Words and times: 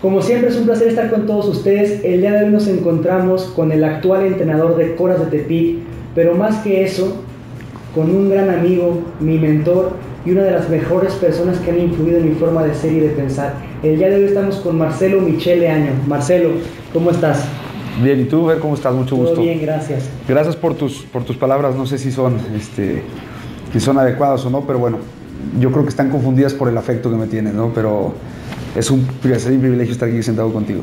Como 0.00 0.22
siempre 0.22 0.48
es 0.48 0.56
un 0.56 0.64
placer 0.64 0.88
estar 0.88 1.10
con 1.10 1.26
todos 1.26 1.46
ustedes. 1.46 2.02
El 2.02 2.22
día 2.22 2.32
de 2.32 2.46
hoy 2.46 2.50
nos 2.50 2.66
encontramos 2.68 3.44
con 3.54 3.70
el 3.70 3.84
actual 3.84 4.24
entrenador 4.24 4.76
de 4.76 4.94
Coras 4.96 5.20
de 5.20 5.26
Tepic, 5.26 5.76
pero 6.14 6.34
más 6.34 6.62
que 6.62 6.82
eso, 6.82 7.22
con 7.94 8.08
un 8.08 8.30
gran 8.30 8.48
amigo, 8.48 9.02
mi 9.20 9.36
mentor 9.36 9.92
y 10.24 10.30
una 10.30 10.44
de 10.44 10.52
las 10.52 10.70
mejores 10.70 11.12
personas 11.14 11.58
que 11.58 11.70
han 11.70 11.80
influido 11.80 12.16
en 12.16 12.30
mi 12.30 12.34
forma 12.34 12.64
de 12.64 12.74
ser 12.74 12.94
y 12.94 13.00
de 13.00 13.10
pensar. 13.10 13.52
El 13.82 13.98
día 13.98 14.08
de 14.08 14.16
hoy 14.16 14.24
estamos 14.24 14.56
con 14.56 14.78
Marcelo 14.78 15.20
Michele 15.20 15.68
Año. 15.68 15.92
Marcelo, 16.06 16.48
¿cómo 16.94 17.10
estás? 17.10 17.44
Bien, 18.02 18.20
¿y 18.20 18.24
tú, 18.24 18.46
ver 18.46 18.58
cómo 18.58 18.76
estás? 18.76 18.94
Mucho 18.94 19.16
gusto. 19.16 19.34
Todo 19.34 19.42
bien, 19.42 19.60
gracias. 19.60 20.08
Gracias 20.26 20.56
por 20.56 20.76
tus, 20.76 21.02
por 21.02 21.24
tus 21.24 21.36
palabras. 21.36 21.74
No 21.74 21.84
sé 21.84 21.98
si 21.98 22.10
son, 22.10 22.38
este, 22.56 23.02
si 23.70 23.80
son 23.80 23.98
adecuadas 23.98 24.46
o 24.46 24.50
no, 24.50 24.62
pero 24.62 24.78
bueno, 24.78 24.96
yo 25.60 25.70
creo 25.70 25.82
que 25.82 25.90
están 25.90 26.08
confundidas 26.08 26.54
por 26.54 26.70
el 26.70 26.78
afecto 26.78 27.10
que 27.10 27.16
me 27.16 27.26
tienen, 27.26 27.54
¿no? 27.54 27.70
Pero 27.74 28.14
es 28.76 28.90
un 28.90 29.04
placer 29.22 29.52
y 29.52 29.56
un 29.56 29.62
privilegio 29.62 29.92
estar 29.92 30.08
aquí 30.08 30.22
sentado 30.22 30.52
contigo. 30.52 30.82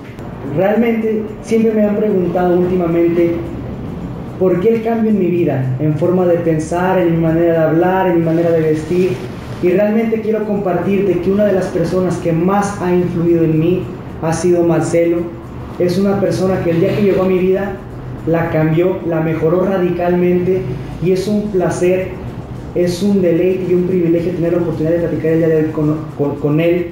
Realmente 0.56 1.24
siempre 1.42 1.74
me 1.74 1.84
han 1.84 1.96
preguntado 1.96 2.60
últimamente 2.60 3.36
por 4.40 4.60
qué 4.60 4.76
el 4.76 4.84
cambio 4.84 5.12
en 5.12 5.20
mi 5.20 5.28
vida, 5.28 5.76
en 5.80 5.98
forma 5.98 6.26
de 6.26 6.38
pensar, 6.38 7.00
en 7.00 7.16
mi 7.16 7.22
manera 7.22 7.54
de 7.54 7.58
hablar, 7.58 8.08
en 8.08 8.20
mi 8.20 8.26
manera 8.26 8.52
de 8.52 8.62
vestir. 8.62 9.12
Y 9.64 9.70
realmente 9.70 10.22
quiero 10.22 10.46
compartirte 10.46 11.20
que 11.20 11.32
una 11.32 11.46
de 11.46 11.54
las 11.54 11.66
personas 11.68 12.18
que 12.18 12.32
más 12.32 12.80
ha 12.82 12.94
influido 12.94 13.44
en 13.44 13.60
mí 13.60 13.84
ha 14.22 14.34
sido 14.34 14.64
Marcelo. 14.64 15.18
Es 15.80 15.98
una 15.98 16.20
persona 16.20 16.64
que 16.64 16.72
el 16.72 16.80
día 16.80 16.96
que 16.96 17.04
llegó 17.04 17.24
a 17.24 17.28
mi 17.28 17.40
vida 17.40 17.76
la 18.28 18.50
cambió, 18.50 19.00
la 19.08 19.22
mejoró 19.22 19.66
radicalmente 19.66 20.62
y 21.04 21.12
es 21.12 21.28
un 21.28 21.50
placer, 21.52 22.10
es 22.76 23.02
un 23.02 23.22
deleite 23.22 23.72
y 23.72 23.74
un 23.74 23.84
privilegio 23.84 24.34
tener 24.34 24.54
la 24.54 24.60
oportunidad 24.60 24.96
de 24.96 25.00
platicar 25.00 25.32
el 25.32 25.38
día 25.40 25.48
de 25.48 25.56
hoy 25.58 26.36
con, 26.42 26.60
él 26.60 26.88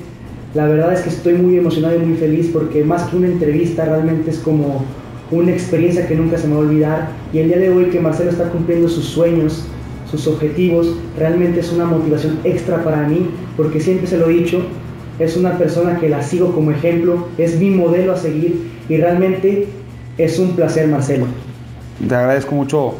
la 0.55 0.65
verdad 0.67 0.93
es 0.93 1.01
que 1.01 1.09
estoy 1.09 1.33
muy 1.33 1.57
emocionado 1.57 1.97
y 1.97 1.99
muy 1.99 2.17
feliz 2.17 2.49
porque 2.51 2.83
más 2.83 3.03
que 3.03 3.17
una 3.17 3.27
entrevista 3.27 3.83
realmente 3.83 4.31
es 4.31 4.39
como 4.39 4.85
una 5.29 5.51
experiencia 5.51 6.07
que 6.07 6.15
nunca 6.15 6.37
se 6.37 6.47
me 6.47 6.53
va 6.53 6.61
a 6.61 6.63
olvidar 6.63 7.09
y 7.33 7.39
el 7.39 7.49
día 7.49 7.57
de 7.57 7.69
hoy 7.69 7.85
que 7.85 7.99
Marcelo 7.99 8.31
está 8.31 8.49
cumpliendo 8.49 8.87
sus 8.87 9.03
sueños, 9.03 9.65
sus 10.09 10.27
objetivos, 10.27 10.95
realmente 11.17 11.59
es 11.59 11.73
una 11.73 11.83
motivación 11.85 12.39
extra 12.45 12.81
para 12.85 13.05
mí 13.05 13.29
porque 13.57 13.81
siempre 13.81 14.07
se 14.07 14.17
lo 14.17 14.29
he 14.29 14.33
dicho, 14.33 14.61
es 15.19 15.35
una 15.35 15.57
persona 15.57 15.99
que 15.99 16.07
la 16.07 16.23
sigo 16.23 16.53
como 16.53 16.71
ejemplo, 16.71 17.27
es 17.37 17.59
mi 17.59 17.69
modelo 17.69 18.13
a 18.13 18.17
seguir 18.17 18.71
y 18.87 18.95
realmente 18.95 19.67
es 20.17 20.39
un 20.39 20.55
placer 20.55 20.87
Marcelo. 20.87 21.25
Te 22.07 22.15
agradezco 22.15 22.55
mucho 22.55 22.95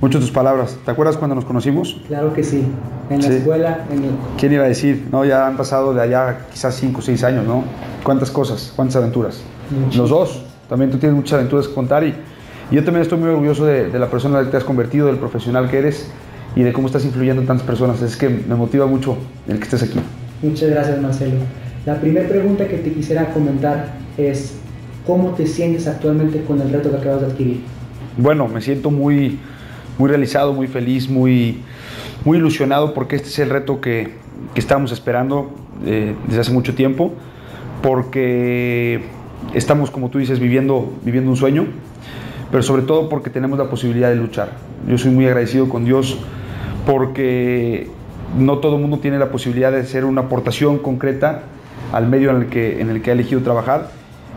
mucho 0.00 0.20
tus 0.20 0.30
palabras. 0.30 0.76
¿Te 0.84 0.90
acuerdas 0.90 1.16
cuando 1.16 1.34
nos 1.34 1.44
conocimos? 1.44 2.00
Claro 2.08 2.32
que 2.32 2.44
sí, 2.44 2.64
en 3.10 3.22
la 3.22 3.28
Sí. 3.28 3.34
escuela, 3.34 3.84
en 3.90 4.04
el... 4.04 4.10
¿Quién 4.38 4.52
iba 4.52 4.64
a 4.64 4.68
decir? 4.68 5.08
No, 5.10 5.24
ya 5.24 5.46
han 5.46 5.56
pasado 5.56 5.94
de 5.94 6.02
allá 6.02 6.38
quizás 6.52 6.74
5 6.76 6.98
o 6.98 7.02
6 7.02 7.24
años, 7.24 7.46
¿no? 7.46 7.64
¿Cuántas 8.04 8.30
cosas? 8.30 8.72
¿Cuántas 8.76 8.96
aventuras? 8.96 9.40
Los 9.96 10.10
dos. 10.10 10.42
También 10.68 10.90
tú 10.90 10.98
tienes 10.98 11.16
muchas 11.16 11.34
aventuras 11.34 11.68
que 11.68 11.74
contar 11.74 12.04
y, 12.04 12.14
y 12.70 12.74
yo 12.74 12.84
también 12.84 13.02
estoy 13.02 13.18
muy 13.18 13.30
orgulloso 13.30 13.64
de, 13.64 13.88
de 13.88 13.98
la 13.98 14.06
persona 14.10 14.38
en 14.38 14.40
la 14.40 14.46
que 14.46 14.50
te 14.52 14.56
has 14.58 14.64
convertido, 14.64 15.06
del 15.06 15.16
profesional 15.16 15.70
que 15.70 15.78
eres 15.78 16.08
y 16.56 16.62
de 16.62 16.72
cómo 16.72 16.86
estás 16.88 17.04
influyendo 17.04 17.40
en 17.42 17.46
tantas 17.48 17.66
personas. 17.66 18.02
Es 18.02 18.16
que 18.16 18.28
me 18.28 18.54
motiva 18.54 18.86
mucho 18.86 19.16
el 19.48 19.58
que 19.58 19.64
estés 19.64 19.82
aquí. 19.82 19.98
Muchas 20.42 20.70
gracias, 20.70 21.00
Marcelo. 21.00 21.36
La 21.86 21.94
primera 22.00 22.28
pregunta 22.28 22.66
que 22.66 22.78
te 22.78 22.92
quisiera 22.92 23.30
comentar 23.32 23.94
es, 24.18 24.54
¿cómo 25.06 25.30
te 25.30 25.46
sientes 25.46 25.86
actualmente 25.86 26.42
con 26.44 26.60
el 26.60 26.70
reto 26.72 26.90
que 26.90 26.96
acabas 26.96 27.20
de 27.20 27.26
adquirir? 27.28 27.60
Bueno, 28.18 28.48
me 28.48 28.60
siento 28.60 28.90
muy, 28.90 29.38
muy 29.98 30.08
realizado, 30.08 30.52
muy 30.52 30.66
feliz, 30.66 31.08
muy, 31.08 31.60
muy 32.24 32.38
ilusionado 32.38 32.94
porque 32.94 33.16
este 33.16 33.28
es 33.28 33.38
el 33.38 33.50
reto 33.50 33.80
que, 33.80 34.10
que 34.54 34.60
estábamos 34.60 34.92
esperando 34.92 35.50
eh, 35.84 36.14
desde 36.26 36.40
hace 36.40 36.52
mucho 36.52 36.74
tiempo, 36.74 37.12
porque 37.82 39.02
estamos, 39.54 39.90
como 39.90 40.10
tú 40.10 40.18
dices, 40.18 40.40
viviendo, 40.40 40.92
viviendo 41.02 41.30
un 41.30 41.36
sueño, 41.36 41.66
pero 42.50 42.62
sobre 42.62 42.82
todo 42.82 43.08
porque 43.08 43.30
tenemos 43.30 43.58
la 43.58 43.68
posibilidad 43.68 44.10
de 44.10 44.16
luchar. 44.16 44.52
Yo 44.88 44.98
soy 44.98 45.10
muy 45.10 45.26
agradecido 45.26 45.68
con 45.68 45.84
Dios 45.84 46.18
porque 46.86 47.88
no 48.38 48.58
todo 48.58 48.76
el 48.76 48.82
mundo 48.82 48.98
tiene 48.98 49.18
la 49.18 49.30
posibilidad 49.30 49.72
de 49.72 49.80
hacer 49.80 50.04
una 50.04 50.22
aportación 50.22 50.78
concreta 50.78 51.42
al 51.92 52.08
medio 52.08 52.30
en 52.30 52.36
el 52.36 52.46
que, 52.46 52.80
en 52.80 52.90
el 52.90 53.02
que 53.02 53.10
ha 53.10 53.12
elegido 53.14 53.40
trabajar. 53.40 53.90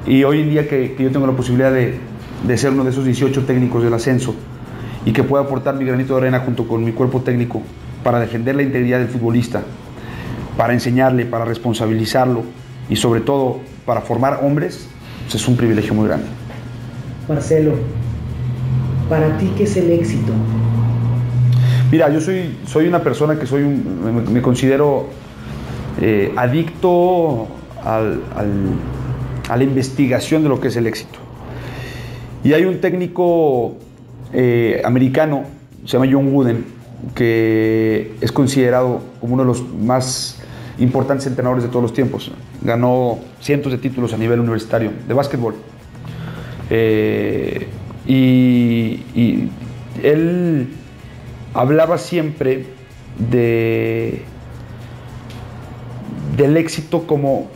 Y 0.08 0.24
hoy 0.24 0.41
en 0.41 0.50
día 0.50 0.68
que, 0.68 0.94
que 0.94 1.03
yo 1.03 1.12
tengo 1.12 1.28
la 1.28 1.34
posibilidad 1.34 1.72
de, 1.72 1.96
de 2.47 2.58
ser 2.58 2.72
uno 2.72 2.84
de 2.84 2.91
esos 2.91 3.06
18 3.06 3.46
técnicos 3.46 3.84
del 3.84 3.94
ascenso 3.94 4.36
y 5.06 5.12
que 5.14 5.24
pueda 5.24 5.44
aportar 5.44 5.76
mi 5.76 5.86
granito 5.86 6.14
de 6.16 6.22
arena 6.22 6.40
junto 6.40 6.68
con 6.68 6.84
mi 6.84 6.92
cuerpo 6.92 7.22
técnico 7.22 7.62
para 8.04 8.20
defender 8.20 8.56
la 8.56 8.64
integridad 8.64 9.00
del 9.00 9.08
futbolista, 9.08 9.62
para 10.58 10.74
enseñarle, 10.74 11.26
para 11.26 11.46
responsabilizarlo 11.46 12.44
y 12.90 12.96
sobre 12.96 13.22
todo 13.22 13.59
para 13.86 14.02
formar 14.02 14.42
hombres, 14.44 14.88
pues 15.24 15.36
es 15.36 15.48
un 15.48 15.56
privilegio 15.56 15.94
muy 15.94 16.08
grande. 16.08 16.26
Marcelo, 17.28 17.74
¿para 19.09 19.38
ti 19.38 19.52
qué 19.58 19.64
es 19.64 19.78
el 19.78 19.92
éxito? 19.92 20.34
Mira, 21.92 22.09
yo 22.09 22.20
soy, 22.22 22.58
soy 22.66 22.88
una 22.88 23.00
persona 23.02 23.40
que 23.40 23.46
soy 23.48 23.64
un- 23.64 24.24
me, 24.26 24.32
me 24.32 24.42
considero 24.42 25.08
eh, 26.02 26.32
adicto 26.38 27.48
al- 27.84 28.22
al- 28.36 29.50
a 29.50 29.58
la 29.58 29.64
investigación 29.64 30.44
de 30.44 30.50
lo 30.50 30.59
que 30.62 30.68
es 30.70 30.76
el 30.78 30.88
éxito. 30.88 31.20
Y 32.44 32.54
hay 32.54 32.66
un 32.66 32.80
técnico 32.80 33.76
eh, 34.34 34.81
americano, 34.84 35.44
se 35.85 35.97
llama 35.97 36.09
John 36.12 36.34
Wooden, 36.34 36.66
que 37.16 38.16
es 38.22 38.31
considerado 38.31 39.01
como 39.19 39.34
uno 39.34 39.44
de 39.44 39.47
los 39.47 39.67
más 39.73 40.38
importantes 40.78 41.28
entrenadores 41.28 41.63
de 41.63 41.69
todos 41.69 41.84
los 41.84 41.94
tiempos. 41.94 42.31
Ganó 42.62 43.19
cientos 43.41 43.72
de 43.72 43.78
títulos 43.78 44.13
a 44.13 44.17
nivel 44.17 44.40
universitario 44.40 44.91
de 45.07 45.13
básquetbol. 45.13 45.56
Eh, 46.69 47.67
y, 48.06 49.03
y 49.16 49.50
él 50.03 50.69
hablaba 51.53 51.97
siempre 51.97 52.66
de, 53.31 54.22
del 56.38 56.57
éxito 56.57 57.06
como, 57.06 57.47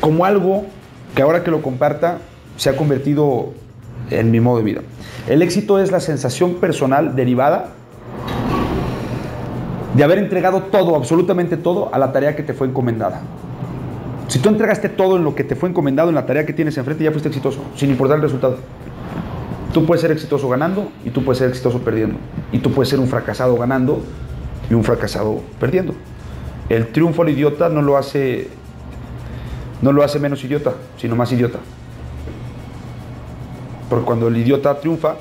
como 0.00 0.24
algo 0.24 0.66
que 1.14 1.22
ahora 1.22 1.44
que 1.44 1.50
lo 1.50 1.62
comparta 1.62 2.18
se 2.56 2.70
ha 2.70 2.76
convertido 2.76 3.52
en 4.10 4.30
mi 4.30 4.40
modo 4.40 4.58
de 4.58 4.64
vida. 4.64 4.80
El 5.28 5.42
éxito 5.42 5.78
es 5.78 5.90
la 5.90 6.00
sensación 6.00 6.54
personal 6.54 7.16
derivada 7.16 7.72
de 9.94 10.02
haber 10.04 10.18
entregado 10.18 10.64
todo, 10.64 10.96
absolutamente 10.96 11.56
todo, 11.56 11.94
a 11.94 11.98
la 11.98 12.12
tarea 12.12 12.34
que 12.34 12.42
te 12.42 12.52
fue 12.52 12.66
encomendada. 12.66 13.20
Si 14.28 14.38
tú 14.38 14.48
entregaste 14.48 14.88
todo 14.88 15.16
en 15.16 15.24
lo 15.24 15.34
que 15.34 15.44
te 15.44 15.54
fue 15.54 15.68
encomendado, 15.68 16.08
en 16.08 16.14
la 16.14 16.26
tarea 16.26 16.44
que 16.44 16.52
tienes 16.52 16.76
enfrente, 16.76 17.04
ya 17.04 17.10
fuiste 17.10 17.28
exitoso, 17.28 17.60
sin 17.76 17.90
importar 17.90 18.16
el 18.16 18.22
resultado. 18.22 18.58
Tú 19.72 19.86
puedes 19.86 20.00
ser 20.00 20.10
exitoso 20.10 20.48
ganando 20.48 20.88
y 21.04 21.10
tú 21.10 21.24
puedes 21.24 21.38
ser 21.38 21.48
exitoso 21.48 21.80
perdiendo. 21.80 22.16
Y 22.52 22.58
tú 22.58 22.72
puedes 22.72 22.88
ser 22.88 23.00
un 23.00 23.08
fracasado 23.08 23.56
ganando 23.56 24.02
y 24.70 24.74
un 24.74 24.84
fracasado 24.84 25.40
perdiendo. 25.60 25.94
El 26.68 26.88
triunfo 26.88 27.22
al 27.22 27.28
idiota 27.28 27.68
no 27.68 27.82
lo 27.82 27.96
hace 27.96 28.48
no 29.82 29.92
lo 29.92 30.02
hace 30.02 30.18
menos 30.18 30.42
idiota, 30.42 30.72
sino 30.96 31.14
más 31.14 31.30
idiota. 31.32 31.58
Porque 33.88 34.04
cuando 34.04 34.28
el 34.28 34.36
idiota 34.36 34.80
triunfa, 34.80 35.16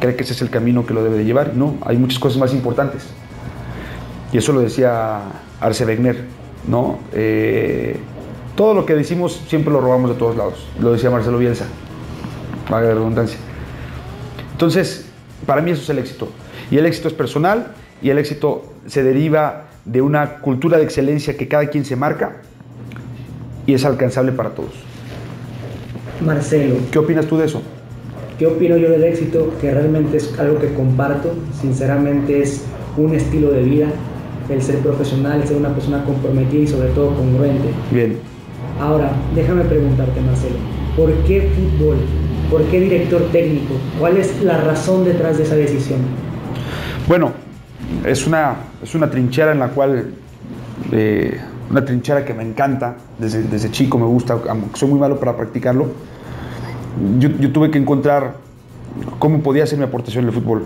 cree 0.00 0.16
que 0.16 0.22
ese 0.22 0.32
es 0.32 0.42
el 0.42 0.50
camino 0.50 0.86
que 0.86 0.94
lo 0.94 1.02
debe 1.02 1.18
de 1.18 1.24
llevar. 1.24 1.54
No, 1.54 1.76
hay 1.84 1.96
muchas 1.96 2.18
cosas 2.18 2.38
más 2.38 2.52
importantes. 2.52 3.06
Y 4.32 4.38
eso 4.38 4.52
lo 4.52 4.60
decía 4.60 5.20
Arce 5.60 5.84
Wegner, 5.84 6.24
¿no? 6.68 6.98
Eh, 7.12 7.98
todo 8.56 8.74
lo 8.74 8.86
que 8.86 8.94
decimos 8.94 9.40
siempre 9.48 9.72
lo 9.72 9.80
robamos 9.80 10.10
de 10.10 10.16
todos 10.16 10.36
lados. 10.36 10.66
Lo 10.80 10.92
decía 10.92 11.10
Marcelo 11.10 11.38
Bielsa, 11.38 11.66
valga 12.70 12.88
la 12.88 12.94
redundancia. 12.94 13.38
Entonces, 14.52 15.06
para 15.44 15.60
mí 15.60 15.70
eso 15.70 15.82
es 15.82 15.90
el 15.90 15.98
éxito. 15.98 16.28
Y 16.70 16.78
el 16.78 16.86
éxito 16.86 17.08
es 17.08 17.14
personal 17.14 17.74
y 18.02 18.10
el 18.10 18.18
éxito 18.18 18.72
se 18.86 19.02
deriva 19.02 19.64
de 19.84 20.02
una 20.02 20.38
cultura 20.38 20.78
de 20.78 20.84
excelencia 20.84 21.36
que 21.36 21.48
cada 21.48 21.66
quien 21.68 21.84
se 21.84 21.96
marca 21.96 22.42
y 23.66 23.74
es 23.74 23.84
alcanzable 23.84 24.32
para 24.32 24.50
todos. 24.50 24.72
Marcelo, 26.24 26.76
¿Qué 26.90 26.98
opinas 26.98 27.26
tú 27.26 27.36
de 27.36 27.46
eso? 27.46 27.62
¿Qué 28.38 28.46
opino 28.46 28.76
yo 28.76 28.90
del 28.90 29.04
éxito? 29.04 29.52
Que 29.60 29.70
realmente 29.70 30.16
es 30.18 30.38
algo 30.38 30.58
que 30.58 30.72
comparto, 30.74 31.34
sinceramente 31.60 32.42
es 32.42 32.64
un 32.96 33.14
estilo 33.14 33.50
de 33.50 33.62
vida, 33.62 33.88
el 34.48 34.62
ser 34.62 34.78
profesional, 34.78 35.40
el 35.40 35.48
ser 35.48 35.56
una 35.56 35.74
persona 35.74 36.04
comprometida 36.04 36.62
y 36.62 36.66
sobre 36.66 36.88
todo 36.88 37.14
congruente. 37.14 37.68
Bien. 37.90 38.18
Ahora, 38.80 39.12
déjame 39.34 39.64
preguntarte, 39.64 40.20
Marcelo, 40.20 40.56
¿por 40.96 41.12
qué 41.24 41.50
fútbol? 41.56 41.96
¿Por 42.50 42.62
qué 42.64 42.80
director 42.80 43.22
técnico? 43.32 43.74
¿Cuál 43.98 44.18
es 44.18 44.42
la 44.42 44.58
razón 44.58 45.04
detrás 45.04 45.38
de 45.38 45.44
esa 45.44 45.56
decisión? 45.56 46.00
Bueno, 47.08 47.32
es 48.04 48.26
una, 48.26 48.56
es 48.82 48.94
una 48.94 49.10
trinchera 49.10 49.52
en 49.52 49.58
la 49.58 49.68
cual, 49.68 50.10
eh, 50.92 51.40
una 51.70 51.84
trinchera 51.84 52.24
que 52.24 52.34
me 52.34 52.42
encanta, 52.42 52.96
desde, 53.18 53.42
desde 53.42 53.70
chico 53.70 53.98
me 53.98 54.06
gusta, 54.06 54.38
soy 54.74 54.88
muy 54.90 55.00
malo 55.00 55.18
para 55.18 55.36
practicarlo. 55.36 55.86
Yo, 57.18 57.30
tuve 57.52 57.70
que 57.70 57.78
encontrar 57.78 58.36
cómo 59.18 59.40
podía 59.40 59.64
hacer 59.64 59.78
mi 59.78 59.84
aportación 59.84 60.24
en 60.24 60.28
el 60.28 60.34
fútbol. 60.34 60.64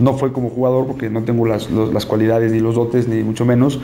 No 0.00 0.14
fue 0.14 0.32
como 0.32 0.50
jugador 0.50 0.86
porque 0.86 1.10
no 1.10 1.22
tengo 1.24 1.46
las, 1.46 1.70
las 1.70 2.06
cualidades 2.06 2.52
ni 2.52 2.60
los 2.60 2.74
dotes, 2.74 3.08
ni 3.08 3.22
mucho 3.22 3.44
menos. 3.44 3.80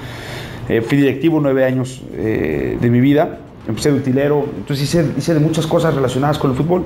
Eh, 0.68 0.80
fui 0.80 0.98
directivo 0.98 1.40
nueve 1.40 1.64
años 1.64 2.02
eh, 2.12 2.78
de 2.80 2.90
mi 2.90 3.00
vida 3.00 3.40
empecé 3.68 3.90
de 3.90 3.98
utilero, 3.98 4.46
entonces 4.56 4.84
hice, 4.84 5.06
hice 5.16 5.34
de 5.34 5.40
muchas 5.40 5.66
cosas 5.66 5.94
relacionadas 5.94 6.38
con 6.38 6.50
el 6.50 6.56
fútbol. 6.56 6.84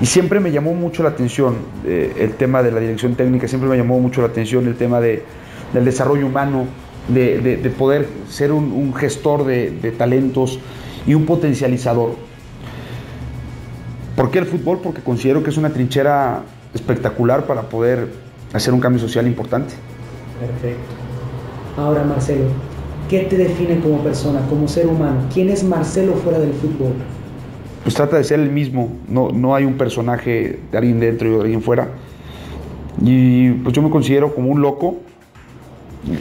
Y 0.00 0.06
siempre 0.06 0.38
me 0.38 0.52
llamó 0.52 0.74
mucho 0.74 1.02
la 1.02 1.10
atención 1.10 1.56
eh, 1.84 2.14
el 2.18 2.32
tema 2.34 2.62
de 2.62 2.70
la 2.70 2.80
dirección 2.80 3.14
técnica, 3.14 3.48
siempre 3.48 3.68
me 3.68 3.76
llamó 3.76 3.98
mucho 3.98 4.20
la 4.20 4.28
atención 4.28 4.66
el 4.66 4.76
tema 4.76 5.00
de, 5.00 5.22
del 5.72 5.84
desarrollo 5.84 6.26
humano, 6.26 6.66
de, 7.08 7.40
de, 7.40 7.70
poder 7.70 8.06
ser 8.28 8.52
un, 8.52 8.94
gestor 8.94 9.44
de, 9.44 9.94
talentos 9.96 10.60
y 11.06 11.14
un 11.14 11.24
potencializador. 11.24 12.10
¿Por 14.18 14.32
qué 14.32 14.40
el 14.40 14.46
fútbol? 14.46 14.80
Porque 14.82 15.00
considero 15.00 15.44
que 15.44 15.50
es 15.50 15.56
una 15.58 15.70
trinchera 15.70 16.42
espectacular 16.74 17.46
para 17.46 17.62
poder 17.62 18.08
hacer 18.52 18.74
un 18.74 18.80
cambio 18.80 19.00
social 19.00 19.28
importante. 19.28 19.74
Perfecto. 20.40 20.82
Ahora, 21.76 22.02
Marcelo, 22.02 22.46
¿qué 23.08 23.20
te 23.20 23.36
define 23.36 23.78
como 23.78 24.02
persona, 24.02 24.40
como 24.48 24.66
ser 24.66 24.88
humano? 24.88 25.20
¿Quién 25.32 25.50
es 25.50 25.62
Marcelo 25.62 26.14
fuera 26.14 26.40
del 26.40 26.52
fútbol? 26.52 26.94
Pues 27.84 27.94
trata 27.94 28.16
de 28.16 28.24
ser 28.24 28.40
el 28.40 28.50
mismo, 28.50 28.90
no, 29.06 29.28
no 29.30 29.54
hay 29.54 29.64
un 29.64 29.74
personaje 29.74 30.58
de 30.72 30.76
alguien 30.76 30.98
dentro 30.98 31.28
y 31.28 31.34
de 31.34 31.40
alguien 31.40 31.62
fuera. 31.62 31.86
Y 33.00 33.50
pues 33.50 33.72
yo 33.72 33.82
me 33.82 33.90
considero 33.90 34.34
como 34.34 34.50
un 34.50 34.60
loco, 34.60 34.96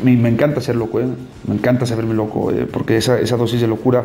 me, 0.03 0.15
me 0.15 0.29
encanta 0.29 0.61
ser 0.61 0.75
loco, 0.75 0.99
¿eh? 0.99 1.07
me 1.47 1.55
encanta 1.55 1.87
saberme 1.87 2.13
loco, 2.13 2.51
¿eh? 2.51 2.67
porque 2.71 2.97
esa, 2.97 3.19
esa 3.19 3.37
dosis 3.37 3.59
de 3.59 3.65
locura 3.65 4.03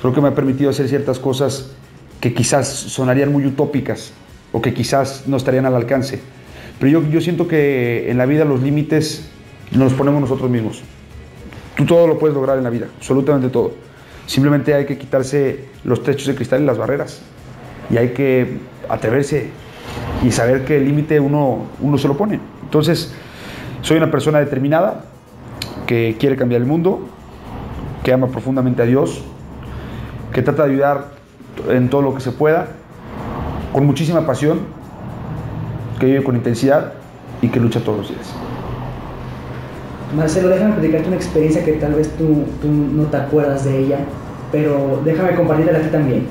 creo 0.00 0.12
que 0.12 0.20
me 0.20 0.26
ha 0.26 0.34
permitido 0.34 0.70
hacer 0.70 0.88
ciertas 0.88 1.20
cosas 1.20 1.76
que 2.20 2.34
quizás 2.34 2.68
sonarían 2.68 3.32
muy 3.32 3.46
utópicas 3.46 4.12
o 4.52 4.60
que 4.60 4.74
quizás 4.74 5.24
no 5.26 5.36
estarían 5.36 5.66
al 5.66 5.74
alcance. 5.74 6.20
Pero 6.78 7.00
yo, 7.00 7.08
yo 7.10 7.20
siento 7.20 7.48
que 7.48 8.10
en 8.10 8.18
la 8.18 8.26
vida 8.26 8.44
los 8.44 8.62
límites 8.62 9.28
nos 9.72 9.92
ponemos 9.94 10.20
nosotros 10.20 10.50
mismos. 10.50 10.82
Tú 11.76 11.86
todo 11.86 12.06
lo 12.06 12.18
puedes 12.18 12.34
lograr 12.34 12.58
en 12.58 12.64
la 12.64 12.70
vida, 12.70 12.88
absolutamente 12.96 13.48
todo. 13.48 13.72
Simplemente 14.26 14.74
hay 14.74 14.86
que 14.86 14.98
quitarse 14.98 15.64
los 15.84 16.02
techos 16.02 16.26
de 16.26 16.34
cristal 16.34 16.62
y 16.62 16.66
las 16.66 16.78
barreras. 16.78 17.22
Y 17.90 17.96
hay 17.96 18.10
que 18.10 18.58
atreverse 18.88 19.48
y 20.24 20.30
saber 20.30 20.64
que 20.64 20.76
el 20.76 20.84
límite 20.84 21.18
uno, 21.20 21.66
uno 21.80 21.98
se 21.98 22.06
lo 22.06 22.16
pone. 22.16 22.38
Entonces, 22.62 23.12
soy 23.82 23.96
una 23.96 24.10
persona 24.10 24.38
determinada 24.38 25.04
que 25.86 26.16
quiere 26.18 26.36
cambiar 26.36 26.60
el 26.60 26.66
mundo, 26.66 27.08
que 28.04 28.12
ama 28.12 28.28
profundamente 28.28 28.82
a 28.82 28.84
Dios, 28.84 29.22
que 30.32 30.42
trata 30.42 30.64
de 30.64 30.72
ayudar 30.72 31.19
en 31.68 31.88
todo 31.90 32.02
lo 32.02 32.14
que 32.14 32.20
se 32.20 32.32
pueda, 32.32 32.68
con 33.72 33.86
muchísima 33.86 34.26
pasión, 34.26 34.60
que 35.98 36.06
vive 36.06 36.24
con 36.24 36.36
intensidad 36.36 36.92
y 37.42 37.48
que 37.48 37.60
lucha 37.60 37.80
todos 37.80 37.98
los 37.98 38.08
días. 38.08 38.34
Marcelo, 40.16 40.48
déjame 40.48 40.72
platicarte 40.72 41.06
una 41.08 41.16
experiencia 41.16 41.64
que 41.64 41.72
tal 41.74 41.94
vez 41.94 42.10
tú, 42.16 42.44
tú 42.60 42.68
no 42.68 43.04
te 43.04 43.16
acuerdas 43.16 43.64
de 43.64 43.78
ella, 43.78 43.98
pero 44.50 45.00
déjame 45.04 45.34
compartirla 45.34 45.78
aquí 45.78 45.88
también. 45.88 46.26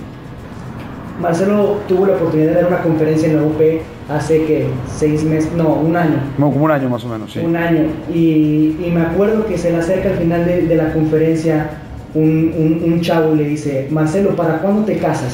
Marcelo 1.21 1.77
tuvo 1.87 2.05
la 2.05 2.13
oportunidad 2.13 2.49
de 2.49 2.55
dar 2.55 2.67
una 2.67 2.81
conferencia 2.81 3.29
en 3.29 3.37
la 3.37 3.43
UP 3.43 3.61
hace 4.09 4.45
que 4.45 4.67
seis 4.87 5.23
meses, 5.23 5.51
no, 5.53 5.73
un 5.73 5.95
año. 5.95 6.17
Como 6.37 6.65
un 6.65 6.71
año 6.71 6.89
más 6.89 7.03
o 7.03 7.09
menos, 7.09 7.31
sí. 7.31 7.39
Un 7.39 7.55
año. 7.55 7.83
Y, 8.13 8.75
y 8.83 8.91
me 8.93 9.01
acuerdo 9.01 9.45
que 9.45 9.57
se 9.57 9.71
le 9.71 9.77
acerca 9.77 10.09
al 10.09 10.15
final 10.15 10.45
de, 10.45 10.63
de 10.63 10.75
la 10.75 10.93
conferencia 10.93 11.69
un, 12.15 12.53
un, 12.57 12.91
un, 12.91 13.01
chavo 13.01 13.35
le 13.35 13.45
dice, 13.45 13.87
Marcelo, 13.91 14.35
¿para 14.35 14.59
cuándo 14.59 14.83
te 14.83 14.97
casas? 14.97 15.33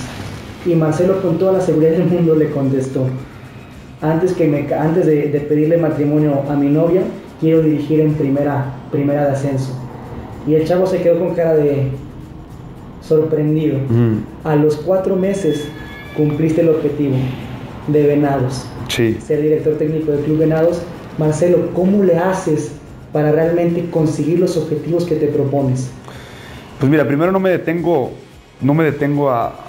Y 0.66 0.76
Marcelo 0.76 1.22
con 1.22 1.38
toda 1.38 1.54
la 1.54 1.62
seguridad 1.62 1.92
del 1.92 2.06
mundo 2.06 2.36
le 2.36 2.50
contestó, 2.50 3.06
antes, 4.02 4.34
que 4.34 4.48
me, 4.48 4.74
antes 4.74 5.06
de, 5.06 5.30
de 5.30 5.40
pedirle 5.42 5.78
matrimonio 5.78 6.44
a 6.50 6.56
mi 6.56 6.70
novia, 6.70 7.02
quiero 7.40 7.62
dirigir 7.62 8.02
en 8.02 8.14
primera, 8.14 8.74
primera 8.92 9.26
de 9.26 9.32
ascenso. 9.32 9.74
Y 10.48 10.56
el 10.56 10.66
chavo 10.66 10.86
se 10.86 11.02
quedó 11.02 11.20
con 11.20 11.34
cara 11.34 11.56
de 11.56 11.88
sorprendido. 13.02 13.78
Mm. 13.90 14.48
A 14.48 14.56
los 14.56 14.76
cuatro 14.78 15.16
meses 15.16 15.66
cumpliste 16.16 16.62
el 16.62 16.70
objetivo 16.70 17.16
de 17.88 18.04
Venados. 18.08 18.66
Sí. 18.90 19.18
Ser 19.26 19.42
director 19.42 19.76
técnico 19.76 20.12
del 20.12 20.22
Club 20.22 20.40
Venados. 20.40 20.82
Marcelo, 21.18 21.70
¿cómo 21.74 22.04
le 22.04 22.18
haces 22.18 22.72
para 23.14 23.32
realmente 23.32 23.90
conseguir 23.90 24.40
los 24.40 24.58
objetivos 24.58 25.06
que 25.06 25.16
te 25.16 25.28
propones? 25.28 25.90
Pues 26.80 26.92
mira, 26.92 27.08
primero 27.08 27.32
no 27.32 27.40
me 27.40 27.50
detengo, 27.50 28.12
no 28.62 28.74
me 28.74 28.84
detengo 28.84 29.32
a, 29.32 29.62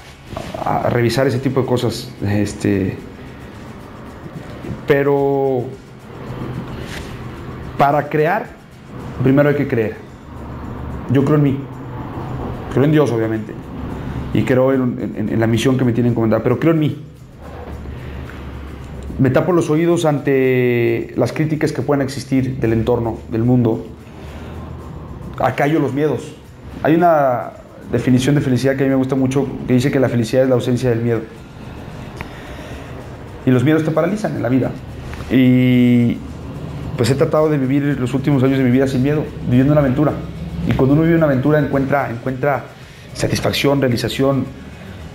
revisar 0.90 1.26
ese 1.26 1.38
tipo 1.38 1.60
de 1.60 1.66
cosas. 1.66 2.12
Este, 2.26 2.96
pero 4.86 5.62
para 7.78 8.08
crear, 8.08 8.48
primero 9.22 9.48
hay 9.48 9.54
que 9.54 9.68
creer. 9.68 9.96
Yo 11.12 11.24
creo 11.24 11.36
en 11.36 11.42
mí, 11.44 11.58
creo 12.72 12.84
en 12.84 12.92
Dios 12.92 13.12
obviamente, 13.12 13.52
y 14.34 14.42
creo 14.42 14.72
en 14.72 15.38
la 15.38 15.46
misión 15.46 15.78
que 15.78 15.84
me 15.84 15.92
tienen 15.92 16.12
encomendada, 16.12 16.42
pero 16.42 16.58
creo 16.58 16.72
en 16.72 16.80
mí. 16.80 17.02
Me 19.18 19.30
tapo 19.30 19.52
los 19.52 19.70
oídos 19.70 20.04
ante 20.04 21.12
las 21.16 21.32
críticas 21.32 21.72
que 21.72 21.80
puedan 21.80 22.02
existir 22.02 22.58
del 22.58 22.72
entorno, 22.72 23.18
del 23.30 23.44
mundo. 23.44 23.86
Acallo 25.38 25.78
los 25.78 25.94
miedos. 25.94 26.36
Hay 26.86 26.94
una 26.94 27.50
definición 27.90 28.36
de 28.36 28.40
felicidad 28.40 28.76
que 28.76 28.84
a 28.84 28.86
mí 28.86 28.90
me 28.90 28.94
gusta 28.94 29.16
mucho 29.16 29.48
que 29.66 29.72
dice 29.72 29.90
que 29.90 29.98
la 29.98 30.08
felicidad 30.08 30.44
es 30.44 30.48
la 30.48 30.54
ausencia 30.54 30.88
del 30.88 31.00
miedo. 31.00 31.20
Y 33.44 33.50
los 33.50 33.64
miedos 33.64 33.82
te 33.82 33.90
paralizan 33.90 34.36
en 34.36 34.42
la 34.44 34.48
vida. 34.48 34.70
Y 35.28 36.16
pues 36.96 37.10
he 37.10 37.16
tratado 37.16 37.48
de 37.48 37.58
vivir 37.58 37.98
los 37.98 38.14
últimos 38.14 38.40
años 38.44 38.58
de 38.58 38.62
mi 38.62 38.70
vida 38.70 38.86
sin 38.86 39.02
miedo, 39.02 39.24
viviendo 39.48 39.72
una 39.72 39.80
aventura. 39.80 40.12
Y 40.68 40.74
cuando 40.74 40.94
uno 40.94 41.02
vive 41.02 41.16
una 41.16 41.26
aventura 41.26 41.58
encuentra, 41.58 42.08
encuentra 42.08 42.66
satisfacción, 43.14 43.80
realización. 43.80 44.44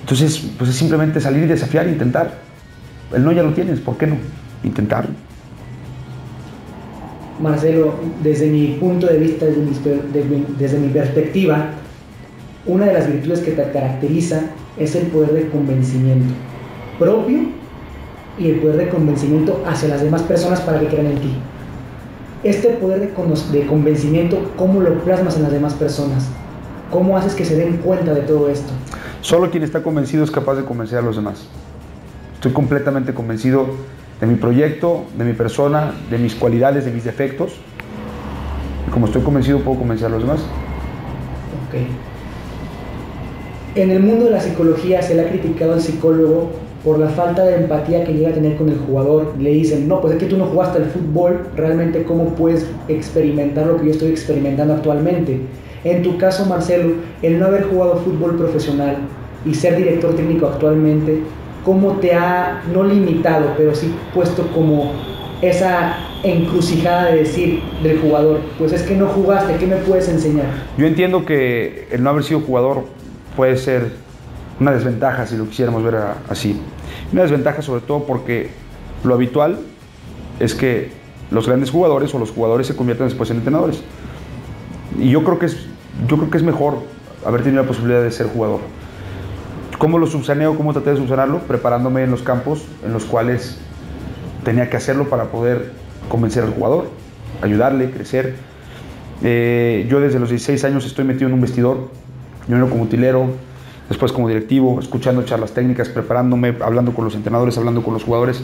Entonces, 0.01 0.45
pues 0.57 0.71
es 0.71 0.75
simplemente 0.75 1.21
salir 1.21 1.43
y 1.43 1.47
desafiar 1.47 1.87
intentar. 1.87 2.33
El 3.13 3.23
no 3.23 3.31
ya 3.31 3.43
lo 3.43 3.53
tienes, 3.53 3.79
¿por 3.79 3.97
qué 3.97 4.07
no? 4.07 4.17
Intentarlo. 4.65 5.11
Marcelo, 7.41 7.93
desde 8.23 8.47
mi 8.47 8.77
punto 8.79 9.07
de 9.07 9.17
vista, 9.17 9.45
desde 9.45 10.79
mi, 10.79 10.87
perspectiva, 10.89 11.71
una 12.65 12.85
de 12.85 12.93
las 12.93 13.11
virtudes 13.11 13.39
que 13.39 13.51
te 13.51 13.71
caracteriza 13.71 14.41
es 14.77 14.95
el 14.95 15.07
poder 15.07 15.33
de 15.33 15.49
convencimiento 15.49 16.33
propio 16.99 17.39
y 18.37 18.49
el 18.49 18.59
poder 18.59 18.77
de 18.77 18.89
convencimiento 18.89 19.63
hacia 19.65 19.89
las 19.89 20.01
demás 20.01 20.21
personas 20.23 20.61
para 20.61 20.79
que 20.79 20.87
crean 20.87 21.07
en 21.07 21.19
ti. 21.19 21.33
Este 22.43 22.69
poder 22.69 22.99
de, 22.99 23.07
de 23.07 23.65
convencimiento, 23.67 24.51
¿cómo 24.55 24.81
lo 24.81 24.99
plasmas 25.03 25.35
en 25.37 25.43
las 25.43 25.51
demás 25.51 25.73
personas? 25.73 26.27
¿Cómo 26.91 27.17
haces 27.17 27.33
que 27.33 27.45
se 27.45 27.55
den 27.55 27.77
cuenta 27.77 28.13
de 28.13 28.21
todo 28.21 28.49
esto? 28.49 28.71
Solo 29.21 29.49
quien 29.49 29.63
está 29.63 29.83
convencido 29.83 30.23
es 30.23 30.31
capaz 30.31 30.55
de 30.55 30.65
convencer 30.65 30.99
a 30.99 31.01
los 31.01 31.15
demás. 31.15 31.47
Estoy 32.35 32.51
completamente 32.53 33.13
convencido 33.13 33.67
de 34.21 34.27
mi 34.27 34.35
proyecto, 34.35 35.05
de 35.17 35.25
mi 35.25 35.33
persona, 35.33 35.93
de 36.09 36.19
mis 36.19 36.35
cualidades, 36.35 36.85
de 36.85 36.91
mis 36.91 37.03
defectos. 37.03 37.53
Y 38.87 38.91
como 38.91 39.07
estoy 39.07 39.23
convencido, 39.23 39.59
puedo 39.59 39.79
convencer 39.79 40.07
a 40.07 40.09
los 40.09 40.21
demás. 40.21 40.39
Ok. 41.67 41.81
En 43.75 43.89
el 43.89 44.01
mundo 44.01 44.25
de 44.25 44.31
la 44.31 44.39
psicología 44.39 45.01
se 45.01 45.15
le 45.15 45.21
ha 45.21 45.29
criticado 45.29 45.73
al 45.73 45.81
psicólogo 45.81 46.51
por 46.83 46.99
la 46.99 47.09
falta 47.09 47.43
de 47.43 47.55
empatía 47.55 48.03
que 48.03 48.13
llega 48.13 48.29
a 48.29 48.33
tener 48.33 48.57
con 48.57 48.69
el 48.69 48.77
jugador. 48.77 49.33
Le 49.39 49.51
dicen, 49.51 49.87
no, 49.87 50.01
pues 50.01 50.13
es 50.13 50.19
que 50.19 50.25
tú 50.27 50.37
no 50.37 50.45
jugaste 50.45 50.79
al 50.79 50.85
fútbol, 50.85 51.47
realmente 51.55 52.03
cómo 52.03 52.25
puedes 52.35 52.65
experimentar 52.87 53.65
lo 53.67 53.77
que 53.77 53.85
yo 53.85 53.91
estoy 53.91 54.09
experimentando 54.11 54.73
actualmente. 54.73 55.41
En 55.83 56.03
tu 56.03 56.17
caso, 56.17 56.45
Marcelo, 56.45 56.93
el 57.23 57.39
no 57.39 57.45
haber 57.47 57.63
jugado 57.63 57.97
fútbol 57.97 58.35
profesional 58.35 58.97
y 59.45 59.55
ser 59.55 59.77
director 59.77 60.15
técnico 60.15 60.47
actualmente, 60.47 61.21
¿cómo 61.65 61.93
te 61.93 62.13
ha, 62.13 62.63
no 62.73 62.83
limitado, 62.83 63.53
pero 63.57 63.75
sí 63.75 63.93
puesto 64.13 64.47
como 64.47 64.91
esa 65.41 65.97
encrucijada 66.23 67.05
de 67.05 67.17
decir 67.19 67.61
del 67.81 67.99
jugador, 67.99 68.39
pues 68.59 68.73
es 68.73 68.83
que 68.83 68.95
no 68.95 69.07
jugaste, 69.07 69.55
¿qué 69.55 69.65
me 69.65 69.77
puedes 69.77 70.07
enseñar? 70.07 70.45
Yo 70.77 70.85
entiendo 70.85 71.25
que 71.25 71.87
el 71.91 72.03
no 72.03 72.11
haber 72.11 72.23
sido 72.23 72.41
jugador 72.41 72.85
puede 73.35 73.57
ser 73.57 73.91
una 74.59 74.71
desventaja 74.71 75.25
si 75.25 75.35
lo 75.35 75.47
quisiéramos 75.47 75.83
ver 75.83 75.95
así. 76.29 76.59
Una 77.11 77.23
desventaja 77.23 77.61
sobre 77.61 77.81
todo 77.81 78.03
porque 78.03 78.49
lo 79.03 79.15
habitual 79.15 79.57
es 80.39 80.53
que 80.53 80.91
los 81.31 81.47
grandes 81.47 81.71
jugadores 81.71 82.13
o 82.13 82.19
los 82.19 82.31
jugadores 82.31 82.67
se 82.67 82.75
conviertan 82.75 83.07
después 83.07 83.31
en 83.31 83.37
entrenadores. 83.37 83.81
Y 84.99 85.09
yo 85.09 85.23
creo 85.23 85.39
que 85.39 85.47
es, 85.47 85.65
yo 86.07 86.17
creo 86.17 86.29
que 86.29 86.37
es 86.37 86.43
mejor 86.43 86.75
haber 87.25 87.41
tenido 87.41 87.63
la 87.63 87.67
posibilidad 87.67 88.03
de 88.03 88.11
ser 88.11 88.27
jugador. 88.27 88.59
¿Cómo 89.81 89.97
lo 89.97 90.05
subsaneo? 90.05 90.55
¿Cómo 90.57 90.73
traté 90.73 90.91
de 90.91 90.97
subsanarlo? 90.97 91.39
Preparándome 91.39 92.03
en 92.03 92.11
los 92.11 92.21
campos 92.21 92.67
en 92.85 92.93
los 92.93 93.03
cuales 93.05 93.57
tenía 94.43 94.69
que 94.69 94.77
hacerlo 94.77 95.09
para 95.09 95.31
poder 95.31 95.71
convencer 96.07 96.43
al 96.43 96.53
jugador, 96.53 96.91
ayudarle, 97.41 97.89
crecer. 97.89 98.35
Eh, 99.23 99.87
yo 99.89 99.99
desde 99.99 100.19
los 100.19 100.29
16 100.29 100.63
años 100.65 100.85
estoy 100.85 101.03
metido 101.03 101.29
en 101.29 101.33
un 101.33 101.41
vestidor, 101.41 101.89
primero 102.45 102.69
como 102.69 102.83
utilero, 102.83 103.25
después 103.89 104.11
como 104.11 104.27
directivo, 104.27 104.79
escuchando 104.79 105.23
charlas 105.23 105.51
técnicas, 105.53 105.89
preparándome, 105.89 106.55
hablando 106.61 106.93
con 106.93 107.03
los 107.03 107.15
entrenadores, 107.15 107.57
hablando 107.57 107.81
con 107.81 107.95
los 107.95 108.03
jugadores. 108.03 108.43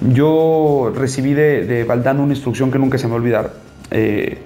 Yo 0.00 0.92
recibí 0.96 1.32
de, 1.34 1.64
de 1.64 1.84
Valdano 1.84 2.24
una 2.24 2.32
instrucción 2.32 2.72
que 2.72 2.80
nunca 2.80 2.98
se 2.98 3.06
me 3.06 3.10
va 3.10 3.18
a 3.18 3.20
olvidar. 3.20 3.52
Eh, 3.92 4.38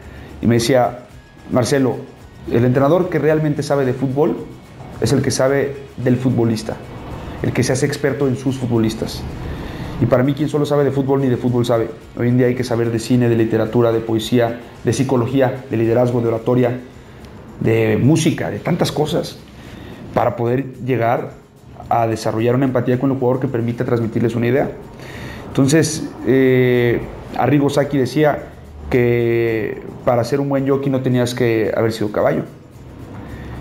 y 0.42 0.46
me 0.46 0.56
decía, 0.56 1.06
Marcelo, 1.50 1.96
el 2.52 2.66
entrenador 2.66 3.08
que 3.08 3.18
realmente 3.18 3.62
sabe 3.62 3.86
de 3.86 3.94
fútbol 3.94 4.36
es 5.00 5.12
el 5.12 5.22
que 5.22 5.30
sabe 5.30 5.76
del 5.96 6.16
futbolista, 6.16 6.76
el 7.42 7.52
que 7.52 7.62
se 7.62 7.72
hace 7.72 7.86
experto 7.86 8.26
en 8.28 8.36
sus 8.36 8.58
futbolistas. 8.58 9.22
Y 10.00 10.06
para 10.06 10.22
mí 10.22 10.34
quien 10.34 10.48
solo 10.48 10.64
sabe 10.64 10.84
de 10.84 10.92
fútbol 10.92 11.20
ni 11.20 11.28
de 11.28 11.36
fútbol 11.36 11.66
sabe. 11.66 11.88
Hoy 12.16 12.28
en 12.28 12.38
día 12.38 12.46
hay 12.46 12.54
que 12.54 12.64
saber 12.64 12.92
de 12.92 12.98
cine, 12.98 13.28
de 13.28 13.36
literatura, 13.36 13.90
de 13.90 14.00
poesía, 14.00 14.60
de 14.84 14.92
psicología, 14.92 15.64
de 15.70 15.76
liderazgo, 15.76 16.20
de 16.20 16.28
oratoria, 16.28 16.80
de 17.60 17.98
música, 18.00 18.50
de 18.50 18.60
tantas 18.60 18.92
cosas, 18.92 19.38
para 20.14 20.36
poder 20.36 20.74
llegar 20.84 21.32
a 21.88 22.06
desarrollar 22.06 22.54
una 22.54 22.66
empatía 22.66 23.00
con 23.00 23.10
el 23.10 23.18
jugador 23.18 23.40
que 23.40 23.48
permita 23.48 23.84
transmitirles 23.84 24.36
una 24.36 24.46
idea. 24.46 24.70
Entonces, 25.48 26.08
eh, 26.26 27.00
Arrigo 27.36 27.68
Saki 27.68 27.98
decía 27.98 28.50
que 28.90 29.82
para 30.04 30.22
ser 30.24 30.40
un 30.40 30.48
buen 30.48 30.68
jockey 30.68 30.90
no 30.90 31.00
tenías 31.00 31.34
que 31.34 31.72
haber 31.76 31.92
sido 31.92 32.12
caballo. 32.12 32.44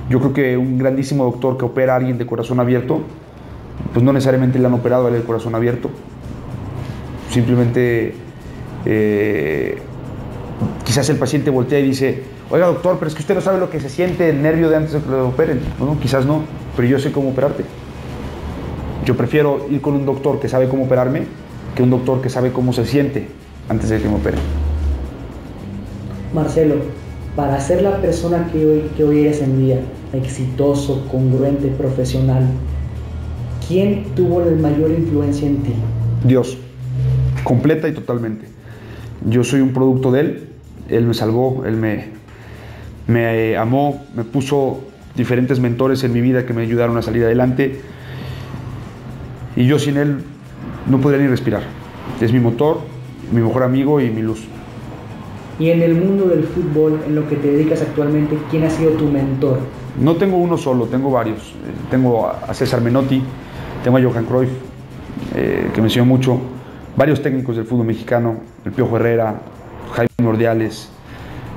Yo 0.10 0.20
creo 0.20 0.34
que 0.34 0.58
un 0.58 0.78
grandísimo 0.78 1.26
doctor 1.26 1.58
que 1.58 1.66
opera 1.66 1.94
a 1.94 1.98
alguien 1.98 2.18
de 2.18 2.26
corazón 2.26 2.60
abierto, 2.60 3.02
pues 3.94 4.04
no 4.04 4.14
necesariamente 4.14 4.58
le 4.60 4.66
han 4.66 4.74
operado 4.74 5.06
a 5.06 5.10
él 5.10 5.16
el 5.16 5.24
corazón 5.24 5.54
abierto. 5.56 5.90
Simplemente 7.30 8.14
eh, 8.86 9.78
quizás 10.86 11.10
el 11.10 11.18
paciente 11.18 11.50
voltea 11.50 11.80
y 11.80 11.84
dice, 11.84 12.24
oiga 12.50 12.68
doctor, 12.68 12.96
pero 12.98 13.10
es 13.10 13.16
que 13.16 13.22
usted 13.22 13.36
no 13.36 13.42
sabe 13.42 13.60
lo 13.60 13.70
que 13.70 13.80
se 13.80 13.90
siente 13.90 14.30
el 14.30 14.42
nervio 14.42 14.70
de 14.70 14.78
antes 14.78 14.94
de 14.94 15.02
que 15.02 15.10
lo 15.10 15.28
operen. 15.30 15.60
Quizás 16.02 16.26
no, 16.26 16.44
pero 16.76 16.88
yo 16.88 17.00
sé 17.00 17.12
cómo 17.12 17.30
operarte. 17.30 17.66
Yo 19.06 19.16
prefiero 19.16 19.68
ir 19.70 19.82
con 19.82 19.94
un 19.94 20.06
doctor 20.06 20.40
que 20.40 20.48
sabe 20.48 20.68
cómo 20.68 20.86
operarme 20.86 21.24
que 21.76 21.84
un 21.84 21.90
doctor 21.90 22.22
que 22.22 22.30
sabe 22.30 22.52
cómo 22.52 22.74
se 22.74 22.86
siente 22.86 23.28
antes 23.70 23.90
de 23.90 24.02
que 24.02 24.08
me 24.08 24.16
opere. 24.16 24.38
Marcelo, 26.34 26.76
para 27.38 27.62
ser 27.62 27.84
la 27.84 28.02
persona 28.02 28.50
que 28.52 28.66
hoy, 28.66 28.82
que 28.98 29.04
hoy 29.04 29.22
eres 29.22 29.44
en 29.44 29.60
día, 29.60 29.80
exitoso, 30.12 31.08
congruente, 31.12 31.68
profesional, 31.68 32.44
¿quién 33.68 34.06
tuvo 34.16 34.42
la 34.42 34.52
mayor 34.60 34.90
influencia 34.90 35.48
en 35.48 35.58
ti? 35.58 35.74
Dios, 36.24 36.58
completa 37.44 37.88
y 37.88 37.92
totalmente. 37.92 38.48
Yo 39.30 39.44
soy 39.44 39.62
un 39.62 39.72
producto 39.72 40.12
de 40.12 40.22
Él, 40.22 40.50
Él 40.90 41.06
me 41.06 41.14
salvó, 41.14 41.64
Él 41.68 41.78
me, 41.78 42.06
me 43.06 43.56
amó, 43.56 44.04
me 44.16 44.24
puso 44.24 44.80
diferentes 45.16 45.60
mentores 45.60 46.04
en 46.04 46.14
mi 46.14 46.22
vida 46.22 46.44
que 46.44 46.54
me 46.54 46.64
ayudaron 46.64 46.98
a 46.98 47.04
salir 47.04 47.24
adelante. 47.24 47.82
Y 49.56 49.68
yo 49.68 49.78
sin 49.78 49.98
Él 49.98 50.24
no 50.90 51.00
podría 51.02 51.22
ni 51.22 51.28
respirar. 51.28 51.62
Es 52.20 52.34
mi 52.34 52.40
motor, 52.40 52.80
mi 53.32 53.42
mejor 53.42 53.62
amigo 53.62 54.02
y 54.02 54.10
mi 54.10 54.24
luz. 54.24 54.48
Y 55.60 55.72
en 55.72 55.82
el 55.82 55.96
mundo 55.96 56.26
del 56.26 56.44
fútbol, 56.44 57.00
en 57.08 57.16
lo 57.16 57.28
que 57.28 57.36
te 57.36 57.52
dedicas 57.52 57.82
actualmente, 57.82 58.38
¿quién 58.52 58.64
ha 58.64 58.70
sido 58.70 58.92
tu 58.92 59.06
mentor? 59.06 59.60
No 60.00 60.16
tengo 60.16 60.38
uno 60.38 60.58
solo, 60.58 60.86
tengo 60.86 61.10
varios. 61.10 61.40
Eh, 61.40 61.72
tengo 61.90 62.28
a 62.28 62.54
César 62.54 62.82
Menotti, 62.82 63.24
tengo 63.84 63.98
a 63.98 64.02
Johan 64.02 64.26
Cruyff, 64.26 64.50
eh, 65.36 65.70
que 65.74 65.82
me 65.82 65.88
enseñó 65.88 66.06
mucho, 66.06 66.40
varios 66.96 67.22
técnicos 67.22 67.56
del 67.56 67.66
fútbol 67.66 67.88
mexicano, 67.88 68.36
el 68.66 68.72
Piojo 68.72 68.98
Herrera, 68.98 69.42
Jaime 69.94 70.10
Mordiales, 70.22 70.90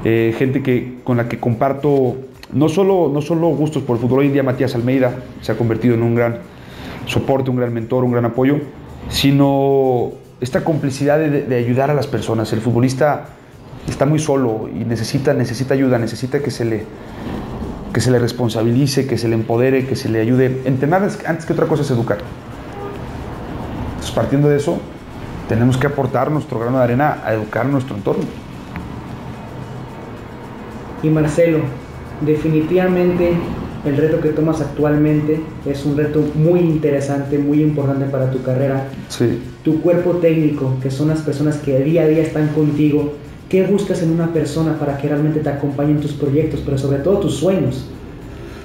eh, 0.04 0.34
gente 0.38 0.62
que, 0.62 0.98
con 1.04 1.18
la 1.18 1.28
que 1.28 1.38
comparto 1.38 2.16
no 2.52 2.68
solo, 2.68 3.10
no 3.12 3.20
solo 3.20 3.48
gustos 3.48 3.82
por 3.82 3.96
el 3.96 4.02
fútbol, 4.02 4.20
hoy 4.20 4.26
en 4.26 4.32
día 4.32 4.42
Matías 4.42 4.74
Almeida 4.74 5.14
se 5.40 5.52
ha 5.52 5.56
convertido 5.56 5.94
en 5.94 6.02
un 6.02 6.14
gran 6.14 6.38
soporte, 7.06 7.50
un 7.50 7.56
gran 7.56 7.72
mentor, 7.72 8.04
un 8.04 8.12
gran 8.12 8.24
apoyo, 8.24 8.58
sino 9.08 10.12
esta 10.40 10.64
complicidad 10.64 11.18
de, 11.18 11.42
de 11.42 11.56
ayudar 11.56 11.90
a 11.90 11.94
las 11.94 12.06
personas. 12.06 12.52
El 12.52 12.60
futbolista 12.60 13.28
está 13.90 14.06
muy 14.06 14.18
solo 14.18 14.68
y 14.68 14.84
necesita, 14.84 15.34
necesita 15.34 15.74
ayuda, 15.74 15.98
necesita 15.98 16.40
que 16.40 16.50
se 16.50 16.64
le 16.64 16.84
que 17.92 18.00
se 18.00 18.10
le 18.10 18.18
responsabilice, 18.18 19.06
que 19.06 19.18
se 19.18 19.28
le 19.28 19.34
empodere, 19.34 19.86
que 19.86 19.96
se 19.96 20.08
le 20.08 20.20
ayude. 20.20 20.62
Entrenar 20.64 21.08
antes 21.26 21.44
que 21.44 21.52
otra 21.52 21.66
cosa 21.66 21.82
es 21.82 21.90
educar. 21.90 22.18
Entonces, 23.90 24.12
partiendo 24.12 24.48
de 24.48 24.56
eso, 24.56 24.78
tenemos 25.48 25.76
que 25.76 25.88
aportar 25.88 26.30
nuestro 26.30 26.60
grano 26.60 26.78
de 26.78 26.84
arena 26.84 27.18
a 27.24 27.34
educar 27.34 27.66
nuestro 27.66 27.96
entorno. 27.96 28.24
Y 31.02 31.08
Marcelo, 31.08 31.58
definitivamente 32.20 33.32
el 33.84 33.96
reto 33.96 34.20
que 34.20 34.28
tomas 34.28 34.60
actualmente 34.60 35.40
es 35.66 35.84
un 35.86 35.96
reto 35.96 36.22
muy 36.34 36.60
interesante, 36.60 37.38
muy 37.38 37.62
importante 37.62 38.04
para 38.06 38.30
tu 38.30 38.42
carrera. 38.42 38.86
Sí. 39.08 39.42
Tu 39.64 39.80
cuerpo 39.80 40.12
técnico, 40.16 40.76
que 40.82 40.90
son 40.90 41.08
las 41.08 41.20
personas 41.20 41.56
que 41.56 41.78
día 41.80 42.02
a 42.02 42.06
día 42.06 42.22
están 42.22 42.48
contigo, 42.48 43.14
¿Qué 43.50 43.64
buscas 43.64 44.00
en 44.00 44.12
una 44.12 44.32
persona 44.32 44.78
para 44.78 44.96
que 44.96 45.08
realmente 45.08 45.40
te 45.40 45.48
acompañe 45.48 45.90
en 45.90 46.00
tus 46.00 46.12
proyectos, 46.12 46.60
pero 46.64 46.78
sobre 46.78 46.98
todo 47.00 47.18
tus 47.18 47.34
sueños? 47.34 47.84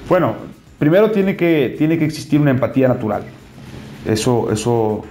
Bueno, 0.08 0.36
primero 0.78 1.10
tiene 1.10 1.34
que, 1.34 1.74
tiene 1.76 1.98
que 1.98 2.04
existir 2.04 2.40
una 2.40 2.52
empatía 2.52 2.86
natural. 2.86 3.24
Eso, 4.06 4.48
eso 4.52 5.02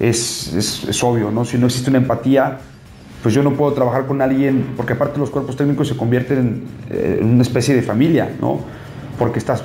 es, 0.00 0.52
es, 0.88 1.04
obvio, 1.04 1.30
¿no? 1.30 1.44
Si 1.44 1.56
no 1.58 1.66
existe 1.66 1.90
una 1.90 2.00
empatía, 2.00 2.58
pues 3.22 3.32
yo 3.32 3.44
no 3.44 3.52
puedo 3.52 3.72
trabajar 3.72 4.04
con 4.06 4.20
alguien, 4.20 4.72
porque 4.76 4.94
aparte 4.94 5.20
los 5.20 5.30
cuerpos 5.30 5.54
técnicos 5.54 5.86
se 5.86 5.96
convierten 5.96 6.64
en, 6.90 7.18
en 7.20 7.24
una 7.34 7.42
especie 7.42 7.72
de 7.72 7.82
familia, 7.82 8.34
¿no? 8.40 8.62
Porque 9.16 9.38
estás 9.38 9.62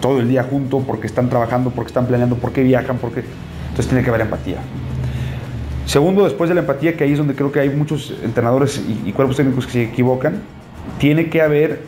todo 0.00 0.18
el 0.18 0.28
día 0.28 0.42
junto, 0.42 0.80
porque 0.80 1.06
están 1.06 1.28
trabajando, 1.28 1.70
porque 1.70 1.90
están 1.90 2.06
planeando, 2.06 2.34
porque 2.34 2.64
viajan, 2.64 2.98
porque... 2.98 3.22
Entonces 3.68 3.86
tiene 3.86 4.02
que 4.02 4.10
haber 4.10 4.22
empatía. 4.22 4.58
Segundo, 5.90 6.22
después 6.22 6.48
de 6.48 6.54
la 6.54 6.60
empatía, 6.60 6.96
que 6.96 7.02
ahí 7.02 7.10
es 7.10 7.18
donde 7.18 7.34
creo 7.34 7.50
que 7.50 7.58
hay 7.58 7.68
muchos 7.68 8.14
entrenadores 8.22 8.80
y, 8.88 9.08
y, 9.08 9.12
cuerpos 9.12 9.36
técnicos 9.36 9.66
que 9.66 9.72
se 9.72 9.82
equivocan, 9.82 10.34
tiene 11.00 11.28
que 11.28 11.42
haber 11.42 11.80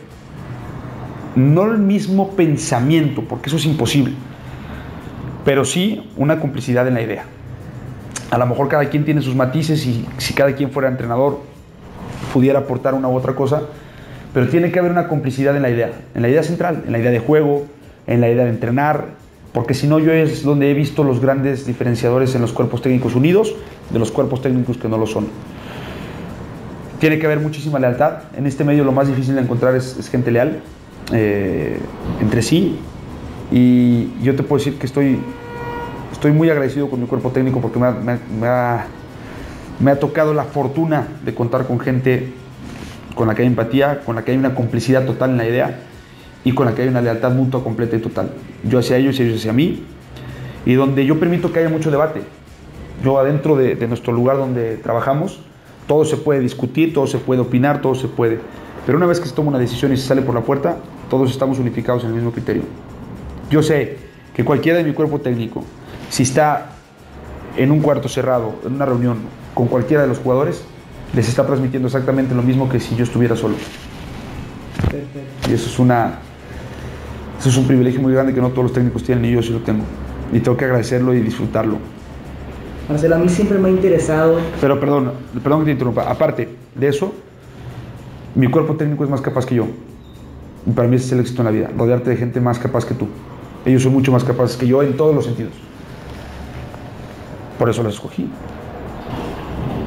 no 1.37 1.71
el 1.71 1.77
mismo 1.77 2.31
pensamiento, 2.31 3.23
porque 3.23 3.47
eso 3.47 3.55
es 3.55 3.65
imposible, 3.65 4.11
pero 5.45 5.63
sí 5.63 6.11
una 6.17 6.41
complicidad 6.41 6.85
en 6.85 6.95
la 6.95 7.01
idea. 7.01 7.23
A 8.29 8.37
lo 8.37 8.45
mejor 8.45 8.67
cada 8.67 8.89
quien 8.89 9.05
tiene 9.05 9.21
sus 9.21 9.35
matices 9.35 9.85
y 9.85 10.05
si 10.17 10.33
cada 10.33 10.53
quien 10.53 10.71
fuera 10.71 10.89
entrenador 10.89 11.39
pudiera 12.33 12.59
aportar 12.59 12.95
una 12.95 13.07
u 13.07 13.15
otra 13.15 13.35
cosa, 13.35 13.61
pero 14.33 14.49
tiene 14.49 14.69
que 14.73 14.79
haber 14.79 14.91
una 14.91 15.07
complicidad 15.07 15.55
en 15.55 15.61
la 15.61 15.69
idea, 15.69 15.91
en 16.13 16.21
la 16.21 16.27
idea 16.27 16.43
central, 16.43 16.83
en 16.85 16.91
la 16.91 16.99
idea 16.99 17.11
de 17.11 17.19
juego, 17.19 17.67
en 18.05 18.19
la 18.19 18.29
idea 18.29 18.43
de 18.43 18.49
entrenar, 18.49 19.22
porque 19.53 19.75
si 19.75 19.85
no 19.87 19.99
yo 19.99 20.11
es 20.11 20.43
donde 20.43 20.71
he 20.71 20.73
visto 20.73 21.03
los 21.03 21.21
grandes 21.21 21.67
diferenciadores 21.67 22.33
en 22.33 22.41
los 22.41 22.51
cuerpos 22.51 22.81
técnicos 22.81 23.15
unidos 23.15 23.55
de 23.91 23.99
los 23.99 24.11
cuerpos 24.11 24.41
técnicos 24.41 24.77
que 24.77 24.89
no 24.89 24.97
lo 24.97 25.05
son. 25.05 25.27
Tiene 26.99 27.19
que 27.19 27.27
haber 27.27 27.39
muchísima 27.39 27.77
lealtad. 27.77 28.23
En 28.35 28.47
este 28.47 28.63
medio 28.63 28.83
lo 28.83 28.91
más 28.91 29.07
difícil 29.07 29.35
de 29.35 29.41
encontrar 29.41 29.75
es, 29.75 30.09
gente 30.09 30.31
leal 30.31 30.61
eh, 31.11 31.77
entre 32.19 32.41
sí. 32.41 32.79
Y 33.51 34.19
yo 34.23 34.35
te 34.35 34.41
puedo 34.41 34.57
decir 34.57 34.79
que 34.79 34.87
estoy, 34.87 35.19
estoy 36.11 36.31
muy 36.31 36.49
agradecido 36.49 36.89
con 36.89 36.99
mi 36.99 37.05
cuerpo 37.05 37.29
técnico 37.29 37.61
porque 37.61 37.77
me 37.77 37.85
ha, 37.85 37.91
me, 37.91 38.47
ha, 38.47 38.85
me 39.79 39.91
ha 39.91 39.99
tocado 39.99 40.33
la 40.33 40.45
fortuna 40.45 41.07
de 41.23 41.35
contar 41.35 41.67
con 41.67 41.79
gente 41.79 42.33
con 43.13 43.27
la 43.27 43.35
que 43.35 43.43
hay 43.43 43.49
empatía, 43.49 43.99
con 44.03 44.15
la 44.15 44.23
que 44.23 44.31
hay 44.31 44.37
una 44.37 44.55
complicidad 44.55 45.05
total 45.05 45.31
en 45.31 45.37
la 45.37 45.47
idea 45.47 45.79
y 46.43 46.53
con 46.53 46.65
la 46.65 46.75
que 46.75 46.81
hay 46.81 46.87
una 46.87 47.01
lealtad 47.01 47.31
mutua 47.31 47.63
completa 47.63 47.95
y 47.95 47.99
total. 47.99 48.31
Yo 48.63 48.79
hacia 48.79 48.97
ellos 48.97 49.19
y 49.19 49.23
ellos 49.23 49.39
hacia 49.39 49.53
mí, 49.53 49.83
y 50.65 50.73
donde 50.73 51.05
yo 51.05 51.19
permito 51.19 51.51
que 51.51 51.59
haya 51.59 51.69
mucho 51.69 51.91
debate. 51.91 52.21
Yo 53.03 53.19
adentro 53.19 53.55
de, 53.55 53.75
de, 53.75 53.87
nuestro 53.87 54.13
lugar 54.13 54.37
donde 54.37 54.77
trabajamos, 54.77 55.39
todo 55.87 56.05
se 56.05 56.17
puede 56.17 56.39
discutir, 56.39 56.93
todo 56.93 57.07
se 57.07 57.17
puede 57.17 57.41
opinar, 57.41 57.81
todo 57.81 57.95
se 57.95 58.07
puede. 58.07 58.39
Pero 58.85 58.97
una 58.97 59.07
vez 59.07 59.19
que 59.19 59.27
se 59.27 59.35
toma 59.35 59.49
una 59.49 59.59
decisión 59.59 59.91
y 59.93 59.97
se 59.97 60.07
sale 60.07 60.21
por 60.21 60.35
la 60.35 60.41
puerta, 60.41 60.77
todos 61.09 61.31
estamos 61.31 61.59
unificados 61.59 62.03
en 62.03 62.09
el 62.09 62.15
mismo 62.15 62.31
criterio. 62.31 62.63
Yo 63.49 63.61
sé 63.61 63.97
que 64.33 64.43
cualquiera 64.43 64.77
de 64.77 64.83
mi 64.83 64.93
cuerpo 64.93 65.19
técnico, 65.19 65.63
si 66.09 66.23
está 66.23 66.71
en 67.57 67.71
un 67.71 67.81
cuarto 67.81 68.09
cerrado, 68.09 68.55
en 68.65 68.73
una 68.73 68.85
reunión 68.85 69.17
con 69.53 69.67
cualquiera 69.67 70.03
de 70.03 70.09
los 70.09 70.19
jugadores, 70.19 70.63
les 71.13 71.29
está 71.29 71.45
transmitiendo 71.45 71.87
exactamente 71.87 72.33
lo 72.33 72.41
mismo 72.41 72.67
que 72.67 72.79
si 72.79 72.95
yo 72.95 73.03
estuviera 73.03 73.35
solo. 73.35 73.55
Perfecto. 74.89 75.49
Y 75.49 75.53
eso 75.53 75.69
es 75.69 75.79
una, 75.79 76.19
eso 77.43 77.49
es 77.49 77.57
un 77.57 77.67
privilegio 77.67 77.99
muy 77.99 78.13
grande 78.13 78.33
que 78.33 78.39
no 78.39 78.51
todos 78.51 78.63
los 78.63 78.71
técnicos 78.71 79.03
tienen 79.03 79.25
y 79.25 79.33
yo 79.33 79.43
sí 79.43 79.51
lo 79.51 79.59
tengo. 79.59 79.83
Y 80.31 80.39
tengo 80.39 80.55
que 80.55 80.63
agradecerlo 80.63 81.13
y 81.13 81.19
disfrutarlo. 81.19 81.75
Marcelo, 82.87 83.15
a 83.15 83.17
mí 83.17 83.27
siempre 83.27 83.57
me 83.57 83.67
ha 83.67 83.71
interesado. 83.71 84.39
Pero 84.61 84.79
perdón, 84.79 85.11
perdón 85.43 85.59
que 85.59 85.65
te 85.65 85.71
interrumpa. 85.71 86.09
Aparte 86.09 86.47
de 86.73 86.87
eso, 86.87 87.13
mi 88.33 88.47
cuerpo 88.47 88.75
técnico 88.77 89.03
es 89.03 89.09
más 89.09 89.19
capaz 89.19 89.45
que 89.45 89.55
yo. 89.55 89.67
Y 90.65 90.71
para 90.71 90.87
mí 90.87 90.95
ese 90.95 91.07
es 91.07 91.11
el 91.11 91.19
éxito 91.19 91.41
en 91.41 91.45
la 91.47 91.51
vida, 91.51 91.69
rodearte 91.77 92.11
de 92.11 92.15
gente 92.15 92.39
más 92.39 92.59
capaz 92.59 92.85
que 92.85 92.93
tú. 92.93 93.09
Ellos 93.65 93.83
son 93.83 93.91
mucho 93.91 94.13
más 94.13 94.23
capaces 94.23 94.55
que 94.55 94.65
yo 94.65 94.81
en 94.81 94.95
todos 94.95 95.13
los 95.13 95.25
sentidos. 95.25 95.51
Por 97.59 97.69
eso 97.69 97.83
los 97.83 97.95
escogí. 97.95 98.29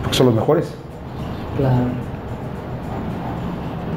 Porque 0.03 0.15
son 0.15 0.27
los 0.27 0.35
mejores. 0.35 0.75
Claro. 1.57 1.87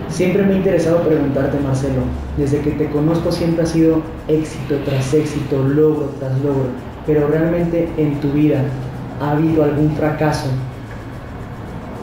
Siempre 0.10 0.44
me 0.44 0.54
ha 0.54 0.58
interesado 0.58 1.02
preguntarte, 1.04 1.60
Marcelo, 1.60 2.02
desde 2.38 2.60
que 2.62 2.72
te 2.72 2.90
conozco 2.90 3.32
siempre 3.32 3.64
ha 3.64 3.66
sido 3.66 4.02
éxito 4.28 4.76
tras 4.86 5.14
éxito, 5.14 5.64
logro 5.64 6.12
tras 6.20 6.34
logro, 6.40 6.66
pero 7.06 7.28
realmente 7.28 7.90
en 7.98 8.20
tu 8.20 8.32
vida 8.32 8.62
ha 9.22 9.32
habido 9.32 9.64
algún 9.64 9.96
fracaso 9.96 10.50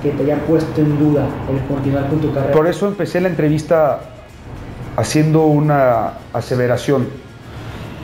que 0.03 0.11
te 0.11 0.23
haya 0.23 0.39
puesto 0.47 0.81
en 0.81 0.99
duda 0.99 1.27
el 1.51 1.59
continuar 1.67 2.09
con 2.09 2.21
tu 2.21 2.33
carrera. 2.33 2.53
Por 2.53 2.67
eso 2.67 2.87
empecé 2.87 3.21
la 3.21 3.29
entrevista 3.29 4.01
haciendo 4.97 5.47
una 5.47 6.13
aseveración. 6.33 7.07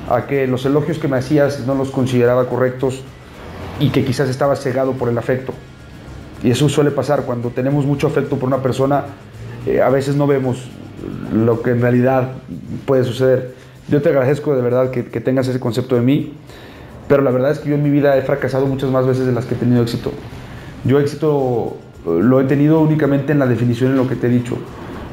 a 0.08 0.26
que 0.26 0.46
los 0.46 0.66
elogios 0.66 0.98
que 0.98 1.08
me 1.08 1.16
hacías 1.16 1.60
no 1.66 1.74
los 1.74 1.90
consideraba 1.90 2.46
correctos 2.46 3.02
y 3.78 3.90
que 3.90 4.04
quizás 4.04 4.28
estaba 4.28 4.56
cegado 4.56 4.92
por 4.92 5.08
el 5.08 5.16
afecto. 5.16 5.54
Y 6.42 6.50
eso 6.50 6.68
suele 6.68 6.90
pasar 6.90 7.22
cuando 7.22 7.50
tenemos 7.50 7.86
mucho 7.86 8.08
afecto 8.08 8.36
por 8.36 8.48
una 8.48 8.58
persona, 8.62 9.04
eh, 9.66 9.80
a 9.80 9.88
veces 9.90 10.16
no 10.16 10.26
vemos 10.26 10.68
lo 11.32 11.62
que 11.62 11.70
en 11.70 11.80
realidad 11.80 12.32
puede 12.86 13.04
suceder. 13.04 13.54
Yo 13.88 14.02
te 14.02 14.08
agradezco 14.08 14.54
de 14.54 14.62
verdad 14.62 14.90
que, 14.90 15.06
que 15.06 15.20
tengas 15.20 15.48
ese 15.48 15.60
concepto 15.60 15.94
de 15.96 16.02
mí, 16.02 16.34
pero 17.08 17.22
la 17.22 17.30
verdad 17.30 17.50
es 17.50 17.58
que 17.58 17.70
yo 17.70 17.74
en 17.74 17.82
mi 17.82 17.90
vida 17.90 18.16
he 18.16 18.22
fracasado 18.22 18.66
muchas 18.66 18.90
más 18.90 19.06
veces 19.06 19.26
de 19.26 19.32
las 19.32 19.44
que 19.44 19.54
he 19.54 19.58
tenido 19.58 19.82
éxito. 19.82 20.12
Yo 20.84 20.98
éxito 21.00 21.76
eh, 22.06 22.18
lo 22.20 22.40
he 22.40 22.44
tenido 22.44 22.80
únicamente 22.80 23.32
en 23.32 23.38
la 23.38 23.46
definición 23.46 23.92
en 23.92 23.96
lo 23.96 24.08
que 24.08 24.16
te 24.16 24.26
he 24.26 24.30
dicho, 24.30 24.56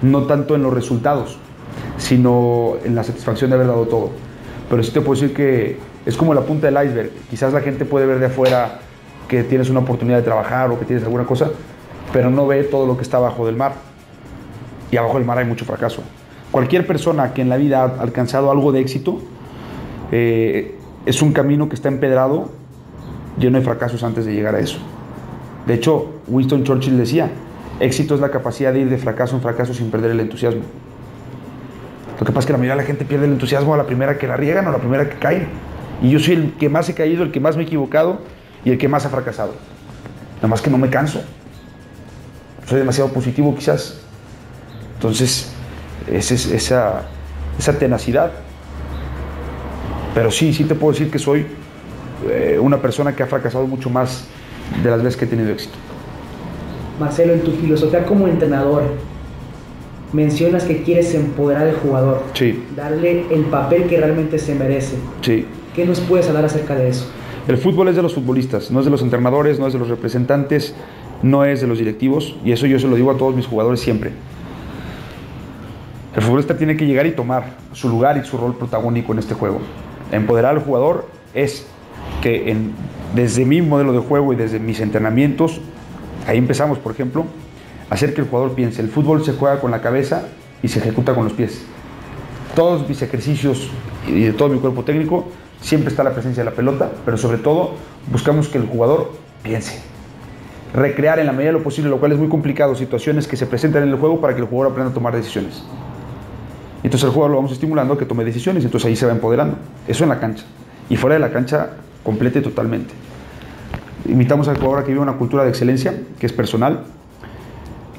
no 0.01 0.23
tanto 0.23 0.55
en 0.55 0.63
los 0.63 0.73
resultados, 0.73 1.37
sino 1.97 2.75
en 2.83 2.95
la 2.95 3.03
satisfacción 3.03 3.49
de 3.49 3.55
haber 3.55 3.67
dado 3.67 3.85
todo. 3.85 4.11
Pero 4.69 4.83
sí 4.83 4.91
te 4.91 5.01
puedo 5.01 5.19
decir 5.19 5.35
que 5.35 5.77
es 6.05 6.15
como 6.15 6.33
la 6.33 6.41
punta 6.41 6.67
del 6.71 6.87
iceberg. 6.87 7.11
Quizás 7.29 7.53
la 7.53 7.61
gente 7.61 7.85
puede 7.85 8.05
ver 8.05 8.19
de 8.19 8.27
afuera 8.27 8.79
que 9.27 9.43
tienes 9.43 9.69
una 9.69 9.79
oportunidad 9.79 10.17
de 10.17 10.23
trabajar 10.23 10.71
o 10.71 10.79
que 10.79 10.85
tienes 10.85 11.03
alguna 11.03 11.25
cosa, 11.25 11.49
pero 12.11 12.29
no 12.29 12.47
ve 12.47 12.63
todo 12.63 12.85
lo 12.85 12.97
que 12.97 13.03
está 13.03 13.17
abajo 13.17 13.45
del 13.45 13.55
mar. 13.55 13.73
Y 14.91 14.97
abajo 14.97 15.15
del 15.15 15.25
mar 15.25 15.37
hay 15.37 15.45
mucho 15.45 15.65
fracaso. 15.65 16.01
Cualquier 16.51 16.87
persona 16.87 17.33
que 17.33 17.41
en 17.41 17.49
la 17.49 17.57
vida 17.57 17.83
ha 17.83 18.01
alcanzado 18.01 18.49
algo 18.49 18.71
de 18.71 18.79
éxito 18.79 19.19
eh, 20.11 20.75
es 21.05 21.21
un 21.21 21.31
camino 21.31 21.69
que 21.69 21.75
está 21.75 21.87
empedrado, 21.89 22.49
lleno 23.37 23.59
de 23.59 23.63
fracasos 23.63 24.03
antes 24.03 24.25
de 24.25 24.33
llegar 24.33 24.55
a 24.55 24.59
eso. 24.59 24.79
De 25.67 25.75
hecho, 25.75 26.21
Winston 26.27 26.63
Churchill 26.63 26.97
decía, 26.97 27.29
éxito 27.79 28.15
es 28.15 28.21
la 28.21 28.31
capacidad 28.31 28.73
de 28.73 28.79
ir 28.79 28.89
de 28.89 28.97
fracaso 28.97 29.35
en 29.35 29.41
fracaso 29.41 29.73
sin 29.73 29.91
perder 29.91 30.11
el 30.11 30.19
entusiasmo. 30.19 30.61
Lo 32.19 32.25
que 32.25 32.31
pasa 32.31 32.39
es 32.39 32.45
que 32.47 32.51
la 32.53 32.57
mayoría 32.57 32.75
de 32.75 32.81
la 32.81 32.87
gente 32.87 33.05
pierde 33.05 33.25
el 33.25 33.33
entusiasmo 33.33 33.73
a 33.73 33.77
la 33.77 33.85
primera 33.85 34.17
que 34.17 34.27
la 34.27 34.35
riegan 34.35 34.65
o 34.65 34.69
a 34.69 34.71
la 34.73 34.79
primera 34.79 35.07
que 35.07 35.17
caen. 35.17 35.47
Y 36.01 36.09
yo 36.09 36.19
soy 36.19 36.33
el 36.35 36.53
que 36.53 36.67
más 36.67 36.89
he 36.89 36.93
caído, 36.93 37.23
el 37.23 37.31
que 37.31 37.39
más 37.39 37.55
me 37.55 37.63
he 37.63 37.65
equivocado 37.65 38.19
y 38.65 38.71
el 38.71 38.77
que 38.77 38.87
más 38.87 39.05
ha 39.05 39.09
fracasado. 39.09 39.53
Nada 40.37 40.47
más 40.47 40.61
que 40.61 40.69
no 40.69 40.77
me 40.77 40.89
canso. 40.89 41.21
Soy 42.65 42.79
demasiado 42.79 43.11
positivo 43.11 43.55
quizás. 43.55 44.01
Entonces, 44.99 45.49
es, 46.11 46.29
esa, 46.31 47.03
esa 47.57 47.79
tenacidad. 47.79 48.33
Pero 50.13 50.29
sí, 50.29 50.53
sí 50.53 50.65
te 50.65 50.75
puedo 50.75 50.91
decir 50.91 51.09
que 51.09 51.19
soy 51.19 51.45
eh, 52.29 52.59
una 52.61 52.81
persona 52.81 53.15
que 53.15 53.23
ha 53.23 53.27
fracasado 53.27 53.65
mucho 53.65 53.89
más 53.89 54.25
de 54.83 54.89
las 54.89 55.01
veces 55.01 55.15
que 55.15 55.23
he 55.23 55.27
tenido 55.29 55.51
éxito. 55.51 55.75
Marcelo, 56.99 57.31
en 57.31 57.41
tu 57.43 57.51
filosofía 57.51 58.05
como 58.05 58.27
entrenador, 58.27 58.83
mencionas 60.11 60.65
que 60.65 60.83
quieres 60.83 61.15
empoderar 61.15 61.67
al 61.67 61.75
jugador, 61.75 62.23
sí. 62.33 62.61
darle 62.75 63.25
el 63.31 63.43
papel 63.45 63.83
que 63.83 63.97
realmente 63.97 64.37
se 64.37 64.53
merece. 64.53 64.97
Sí. 65.21 65.45
¿Qué 65.73 65.85
nos 65.85 66.01
puedes 66.01 66.27
hablar 66.27 66.43
acerca 66.43 66.75
de 66.75 66.89
eso? 66.89 67.05
El 67.47 67.57
fútbol 67.57 67.87
es 67.87 67.95
de 67.95 68.01
los 68.01 68.13
futbolistas, 68.13 68.69
no 68.69 68.79
es 68.79 68.85
de 68.85 68.91
los 68.91 69.01
entrenadores, 69.01 69.59
no 69.59 69.67
es 69.67 69.71
de 69.71 69.79
los 69.79 69.87
representantes, 69.87 70.73
no 71.23 71.45
es 71.45 71.61
de 71.61 71.67
los 71.67 71.79
directivos, 71.79 72.35
y 72.43 72.51
eso 72.51 72.65
yo 72.65 72.79
se 72.79 72.87
lo 72.87 72.97
digo 72.97 73.11
a 73.11 73.17
todos 73.17 73.33
mis 73.33 73.47
jugadores 73.47 73.79
siempre. 73.79 74.11
El 76.19 76.25
futbolista 76.25 76.57
tiene 76.57 76.75
que 76.75 76.85
llegar 76.85 77.05
y 77.05 77.11
tomar 77.11 77.45
su 77.71 77.87
lugar 77.87 78.17
y 78.17 78.25
su 78.25 78.37
rol 78.37 78.53
protagónico 78.53 79.13
en 79.13 79.19
este 79.19 79.35
juego. 79.35 79.61
Empoderar 80.11 80.53
al 80.53 80.61
jugador 80.61 81.07
es 81.33 81.65
que 82.21 82.57
desde 83.15 83.45
mi 83.45 83.61
modelo 83.61 83.93
de 83.93 83.99
juego 83.99 84.33
y 84.33 84.35
desde 84.35 84.59
mis 84.59 84.81
entrenamientos, 84.81 85.61
ahí 86.27 86.37
empezamos, 86.37 86.77
por 86.77 86.91
ejemplo, 86.91 87.23
hacer 87.89 88.13
que 88.13 88.19
el 88.19 88.27
jugador 88.27 88.53
piense. 88.53 88.81
El 88.81 88.89
fútbol 88.89 89.23
se 89.23 89.31
juega 89.31 89.61
con 89.61 89.71
la 89.71 89.81
cabeza 89.81 90.27
y 90.61 90.67
se 90.67 90.79
ejecuta 90.79 91.15
con 91.15 91.23
los 91.23 91.31
pies. 91.31 91.63
Todos 92.53 92.89
mis 92.89 93.01
ejercicios 93.01 93.69
y 94.05 94.19
de 94.23 94.33
todo 94.33 94.49
mi 94.49 94.59
cuerpo 94.59 94.83
técnico 94.83 95.29
siempre 95.61 95.89
está 95.89 96.03
la 96.03 96.11
presencia 96.11 96.43
de 96.43 96.49
la 96.49 96.55
pelota, 96.57 96.91
pero 97.05 97.15
sobre 97.15 97.37
todo 97.37 97.75
buscamos 98.11 98.49
que 98.49 98.57
el 98.57 98.67
jugador 98.67 99.13
piense. 99.41 99.79
Recrear 100.73 101.19
en 101.19 101.27
la 101.27 101.31
medida 101.31 101.53
de 101.53 101.59
lo 101.59 101.63
posible, 101.63 101.89
lo 101.89 101.97
cual 101.97 102.11
es 102.11 102.17
muy 102.17 102.27
complicado, 102.27 102.75
situaciones 102.75 103.25
que 103.25 103.37
se 103.37 103.45
presentan 103.45 103.83
en 103.83 103.89
el 103.89 103.95
juego 103.95 104.19
para 104.19 104.35
que 104.35 104.41
el 104.41 104.47
jugador 104.47 104.73
aprenda 104.73 104.91
a 104.91 104.93
tomar 104.93 105.15
decisiones. 105.15 105.63
Entonces 106.83 107.07
el 107.07 107.11
jugador 107.11 107.31
lo 107.31 107.37
vamos 107.37 107.51
estimulando 107.51 107.93
a 107.93 107.97
que 107.97 108.05
tome 108.05 108.23
decisiones, 108.23 108.63
entonces 108.63 108.87
ahí 108.87 108.95
se 108.95 109.05
va 109.05 109.11
empoderando. 109.11 109.57
Eso 109.87 110.03
en 110.03 110.09
la 110.09 110.19
cancha. 110.19 110.45
Y 110.89 110.95
fuera 110.95 111.15
de 111.15 111.19
la 111.19 111.31
cancha, 111.31 111.71
completa 112.03 112.39
y 112.39 112.41
totalmente. 112.41 112.93
Invitamos 114.07 114.47
al 114.47 114.55
jugador 114.57 114.79
a 114.79 114.83
que 114.83 114.91
viva 114.91 115.03
una 115.03 115.17
cultura 115.17 115.43
de 115.43 115.49
excelencia, 115.49 115.93
que 116.19 116.25
es 116.25 116.33
personal, 116.33 116.85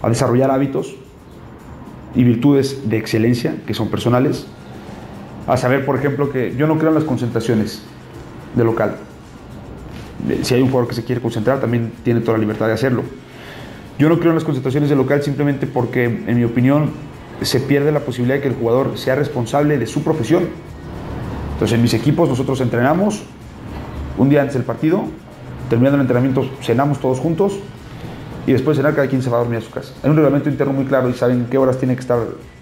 a 0.03 0.09
desarrollar 0.09 0.51
hábitos 0.51 0.95
y 2.15 2.25
virtudes 2.25 2.89
de 2.89 2.97
excelencia, 2.97 3.55
que 3.67 3.75
son 3.75 3.89
personales, 3.89 4.47
a 5.47 5.57
saber, 5.57 5.85
por 5.85 5.97
ejemplo, 5.97 6.31
que 6.31 6.55
yo 6.57 6.67
no 6.67 6.79
creo 6.79 6.89
en 6.89 6.95
las 6.95 7.05
concentraciones 7.05 7.83
de 8.57 8.65
local. 8.65 8.97
Si 10.43 10.55
hay 10.55 10.63
un 10.63 10.69
jugador 10.69 10.89
que 10.89 10.95
se 10.95 11.05
quiere 11.05 11.21
concentrar, 11.21 11.61
también 11.61 11.93
tiene 12.03 12.21
toda 12.21 12.39
la 12.39 12.41
libertad 12.41 12.67
de 12.67 12.73
hacerlo. 12.73 13.03
Yo 13.99 14.09
no 14.09 14.19
creo 14.19 14.31
en 14.31 14.37
las 14.37 14.45
concentraciones 14.45 14.89
de 14.89 14.97
local 14.97 15.23
simplemente 15.23 15.67
porque, 15.67 16.05
en 16.05 16.37
mi 16.37 16.45
opinión, 16.45 16.91
se 17.43 17.61
pierde 17.61 17.93
la 17.93 18.01
posibilidad 18.01 18.37
de 18.37 18.43
que 18.43 18.49
el 18.49 18.55
jugador 18.55 18.99
sea 18.99 19.15
responsable 19.15 19.79
de 19.79 19.87
su 19.87 20.03
profesión. 20.03 20.49
Entonces, 21.55 21.77
en 21.77 21.83
mis 21.83 21.95
equipos 21.95 22.29
nosotros 22.29 22.61
entrenamos 22.61 23.23
un 24.19 24.29
día 24.29 24.41
antes 24.41 24.55
del 24.55 24.65
partido, 24.65 25.05
terminando 25.69 25.97
el 25.97 26.03
entrenamiento 26.03 26.49
cenamos 26.63 26.99
todos 26.99 27.21
juntos 27.21 27.59
y 28.47 28.53
después 28.53 28.77
de 28.77 28.83
cenar 28.83 28.95
cada 28.95 29.09
quien 29.09 29.23
se 29.23 29.31
va 29.31 29.37
a 29.37 29.41
dormir 29.41 29.59
a 29.59 29.61
su 29.63 29.71
casa. 29.71 29.93
Hay 30.03 30.11
un 30.11 30.17
reglamento 30.17 30.49
interno 30.49 30.73
muy 30.73 30.85
claro 30.85 31.09
y 31.09 31.15
saben 31.15 31.47
qué 31.51 31.59
horas 31.59 31.79
tiene 31.79 31.95
que 31.95 32.01
estar 32.01 32.19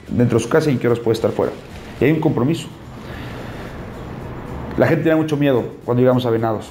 dentro 0.09 0.39
de 0.39 0.45
su 0.45 0.51
casa 0.51 0.71
y 0.71 0.77
qué 0.77 0.87
horas 0.89 1.01
puede 1.01 1.15
estar 1.15 1.31
fuera. 1.31 1.53
Y 2.01 2.05
hay 2.05 2.13
un 2.13 2.21
compromiso. 2.21 2.69
La 4.77 4.87
gente 4.87 5.03
tiene 5.03 5.17
mucho 5.17 5.37
miedo 5.37 5.65
cuando 5.85 6.01
llegamos 6.01 6.25
a 6.27 6.31
Venados. 6.31 6.71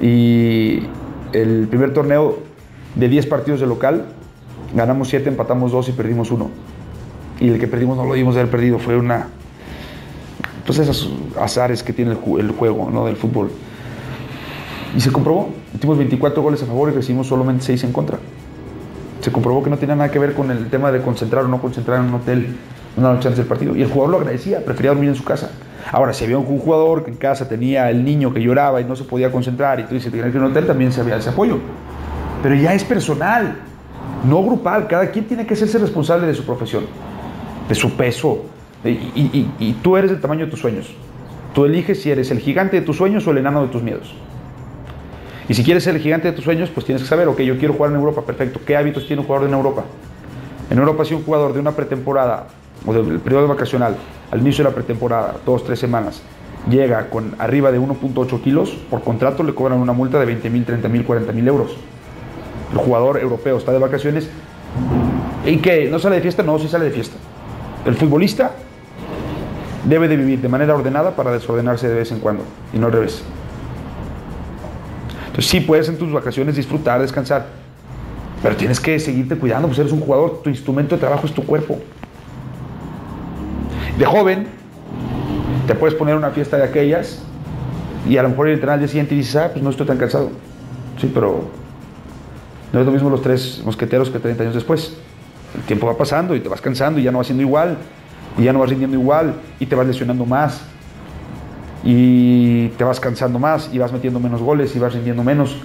Y 0.00 0.82
el 1.32 1.66
primer 1.68 1.92
torneo 1.92 2.38
de 2.94 3.08
10 3.08 3.26
partidos 3.26 3.60
de 3.60 3.66
local, 3.66 4.06
ganamos 4.74 5.08
7, 5.08 5.28
empatamos 5.28 5.72
2 5.72 5.90
y 5.90 5.92
perdimos 5.92 6.30
1. 6.30 6.48
Y 7.40 7.48
el 7.48 7.58
que 7.58 7.68
perdimos 7.68 7.96
no 7.96 8.04
lo 8.04 8.14
dimos 8.14 8.34
de 8.34 8.40
haber 8.40 8.50
perdido, 8.50 8.78
fue 8.78 8.96
una... 8.96 9.28
Entonces 10.58 10.88
esos 10.88 11.10
azares 11.40 11.82
que 11.82 11.92
tiene 11.92 12.10
el, 12.12 12.50
juego 12.52 12.90
¿no? 12.92 13.06
del 13.06 13.16
fútbol. 13.16 13.50
Y 14.94 15.00
se 15.00 15.10
comprobó. 15.10 15.50
Hicimos 15.74 15.98
24 15.98 16.42
goles 16.42 16.62
a 16.62 16.66
favor 16.66 16.90
y 16.90 16.92
recibimos 16.92 17.26
solamente 17.26 17.64
6 17.64 17.84
en 17.84 17.92
contra. 17.92 18.18
Se 19.20 19.32
comprobó 19.32 19.62
que 19.62 19.70
no 19.70 19.78
tenía 19.78 19.94
nada 19.94 20.10
que 20.10 20.18
ver 20.18 20.34
con 20.34 20.50
el 20.50 20.68
tema 20.68 20.92
de 20.92 21.00
concentrar 21.00 21.44
o 21.44 21.48
no 21.48 21.60
concentrar 21.60 22.00
en 22.00 22.06
un 22.06 22.14
hotel 22.14 22.56
una 22.96 23.14
noche 23.14 23.28
antes 23.28 23.38
del 23.38 23.46
partido. 23.46 23.76
Y 23.76 23.82
el 23.82 23.88
jugador 23.88 24.10
lo 24.10 24.18
agradecía, 24.18 24.64
prefería 24.64 24.90
dormir 24.90 25.10
en 25.10 25.14
su 25.14 25.24
casa. 25.24 25.50
Ahora, 25.90 26.12
si 26.12 26.24
había 26.24 26.38
un 26.38 26.44
jugador 26.44 27.04
que 27.04 27.10
en 27.10 27.16
casa 27.16 27.48
tenía 27.48 27.88
el 27.90 28.04
niño 28.04 28.32
que 28.34 28.42
lloraba 28.42 28.80
y 28.80 28.84
no 28.84 28.94
se 28.96 29.04
podía 29.04 29.32
concentrar 29.32 29.80
y 29.80 29.84
tú 29.84 29.94
dices, 29.94 30.10
tenía 30.10 30.30
que 30.30 30.36
ir 30.36 30.42
a 30.42 30.46
un 30.46 30.50
hotel, 30.50 30.66
también 30.66 30.92
se 30.92 31.00
había 31.00 31.16
ese 31.16 31.30
apoyo. 31.30 31.58
Pero 32.42 32.54
ya 32.54 32.74
es 32.74 32.84
personal, 32.84 33.56
no 34.28 34.42
grupal. 34.42 34.86
Cada 34.86 35.10
quien 35.10 35.26
tiene 35.26 35.46
que 35.46 35.56
serse 35.56 35.78
responsable 35.78 36.26
de 36.26 36.34
su 36.34 36.44
profesión, 36.44 36.84
de 37.68 37.74
su 37.74 37.92
peso. 37.96 38.44
Y, 38.84 39.72
tú 39.82 39.96
eres 39.96 40.10
del 40.10 40.20
tamaño 40.20 40.46
de 40.46 40.50
tus 40.50 40.60
sueños. 40.60 40.94
Tú 41.54 41.64
eliges 41.64 42.02
si 42.02 42.10
eres 42.10 42.30
el 42.30 42.38
gigante 42.38 42.80
de 42.80 42.86
tus 42.86 42.96
sueños 42.96 43.26
o 43.26 43.30
el 43.30 43.38
enano 43.38 43.62
de 43.62 43.68
tus 43.68 43.82
miedos. 43.82 44.14
Y 45.48 45.54
si 45.54 45.64
quieres 45.64 45.84
ser 45.84 45.96
el 45.96 46.02
gigante 46.02 46.28
de 46.28 46.34
tus 46.34 46.44
sueños, 46.44 46.70
pues 46.70 46.84
tienes 46.84 47.02
que 47.02 47.08
saber, 47.08 47.26
ok, 47.26 47.40
yo 47.40 47.58
quiero 47.58 47.74
jugar 47.74 47.90
en 47.90 47.96
Europa, 47.96 48.22
perfecto. 48.22 48.60
¿Qué 48.66 48.76
hábitos 48.76 49.06
tiene 49.06 49.20
un 49.20 49.26
jugador 49.26 49.48
en 49.48 49.54
Europa? 49.54 49.84
En 50.70 50.78
Europa, 50.78 51.04
si 51.04 51.14
un 51.14 51.24
jugador 51.24 51.54
de 51.54 51.60
una 51.60 51.72
pretemporada 51.72 52.48
o 52.86 52.92
del 52.92 53.18
periodo 53.18 53.48
vacacional 53.48 53.96
al 54.30 54.40
inicio 54.40 54.62
de 54.62 54.70
la 54.70 54.74
pretemporada, 54.74 55.36
dos, 55.46 55.64
tres 55.64 55.78
semanas, 55.78 56.22
llega 56.68 57.08
con 57.08 57.34
arriba 57.38 57.72
de 57.72 57.80
1.8 57.80 58.42
kilos, 58.42 58.76
por 58.90 59.02
contrato 59.02 59.42
le 59.42 59.54
cobran 59.54 59.78
una 59.80 59.94
multa 59.94 60.20
de 60.20 60.26
20 60.26 60.50
mil, 60.50 60.64
30 60.64 60.88
mil, 60.88 61.04
40 61.04 61.32
mil 61.32 61.48
euros. 61.48 61.76
El 62.72 62.78
jugador 62.78 63.18
europeo 63.18 63.56
está 63.56 63.72
de 63.72 63.78
vacaciones 63.78 64.28
y 65.46 65.56
que 65.56 65.88
no 65.88 65.98
sale 65.98 66.16
de 66.16 66.22
fiesta, 66.22 66.42
no, 66.42 66.58
sí 66.58 66.68
sale 66.68 66.86
de 66.86 66.90
fiesta. 66.90 67.16
El 67.84 67.94
futbolista 67.94 68.52
debe 69.84 70.08
de 70.08 70.16
vivir 70.16 70.40
de 70.40 70.48
manera 70.48 70.74
ordenada 70.74 71.16
para 71.16 71.32
desordenarse 71.32 71.88
de 71.88 71.94
vez 71.94 72.12
en 72.12 72.20
cuando 72.20 72.44
y 72.72 72.78
no 72.78 72.86
al 72.86 72.92
revés. 72.92 73.22
Entonces 75.26 75.50
sí 75.50 75.60
puedes 75.60 75.88
en 75.88 75.96
tus 75.96 76.12
vacaciones 76.12 76.56
disfrutar, 76.56 77.00
descansar, 77.00 77.46
pero 78.42 78.56
tienes 78.56 78.80
que 78.80 78.98
seguirte 78.98 79.36
cuidando, 79.36 79.68
pues 79.68 79.78
eres 79.78 79.92
un 79.92 80.00
jugador, 80.00 80.42
tu 80.42 80.50
instrumento 80.50 80.96
de 80.96 81.00
trabajo 81.00 81.26
es 81.26 81.32
tu 81.32 81.44
cuerpo. 81.44 81.78
De 83.98 84.04
joven, 84.04 84.46
te 85.66 85.74
puedes 85.74 85.94
poner 85.94 86.16
una 86.16 86.30
fiesta 86.30 86.56
de 86.56 86.64
aquellas 86.64 87.22
y 88.08 88.16
a 88.16 88.22
lo 88.22 88.30
mejor 88.30 88.48
el 88.48 88.68
al 88.68 88.78
día 88.78 88.88
siguiente 88.88 89.14
y 89.14 89.18
dices, 89.18 89.36
ah, 89.36 89.50
pues 89.52 89.62
no 89.62 89.70
estoy 89.70 89.86
tan 89.86 89.98
cansado. 89.98 90.30
Sí, 91.00 91.10
pero 91.12 91.44
no 92.72 92.80
es 92.80 92.86
lo 92.86 92.92
mismo 92.92 93.10
los 93.10 93.22
tres 93.22 93.62
mosqueteros 93.64 94.10
que 94.10 94.18
30 94.18 94.42
años 94.42 94.54
después. 94.54 94.96
El 95.54 95.62
tiempo 95.62 95.86
va 95.86 95.96
pasando 95.96 96.34
y 96.34 96.40
te 96.40 96.48
vas 96.48 96.60
cansando 96.60 97.00
y 97.00 97.02
ya 97.02 97.10
no 97.10 97.18
vas 97.18 97.26
siendo 97.26 97.42
igual, 97.42 97.78
y 98.36 98.44
ya 98.44 98.52
no 98.52 98.58
vas 98.58 98.68
rindiendo 98.68 98.96
igual, 98.96 99.34
y 99.58 99.66
te 99.66 99.74
vas 99.74 99.86
lesionando 99.86 100.24
más, 100.24 100.60
y 101.84 102.68
te 102.68 102.84
vas 102.84 103.00
cansando 103.00 103.38
más, 103.38 103.70
y 103.72 103.78
vas 103.78 103.92
metiendo 103.92 104.20
menos 104.20 104.42
goles, 104.42 104.74
y 104.76 104.78
vas 104.78 104.92
rindiendo 104.92 105.24
menos, 105.24 105.56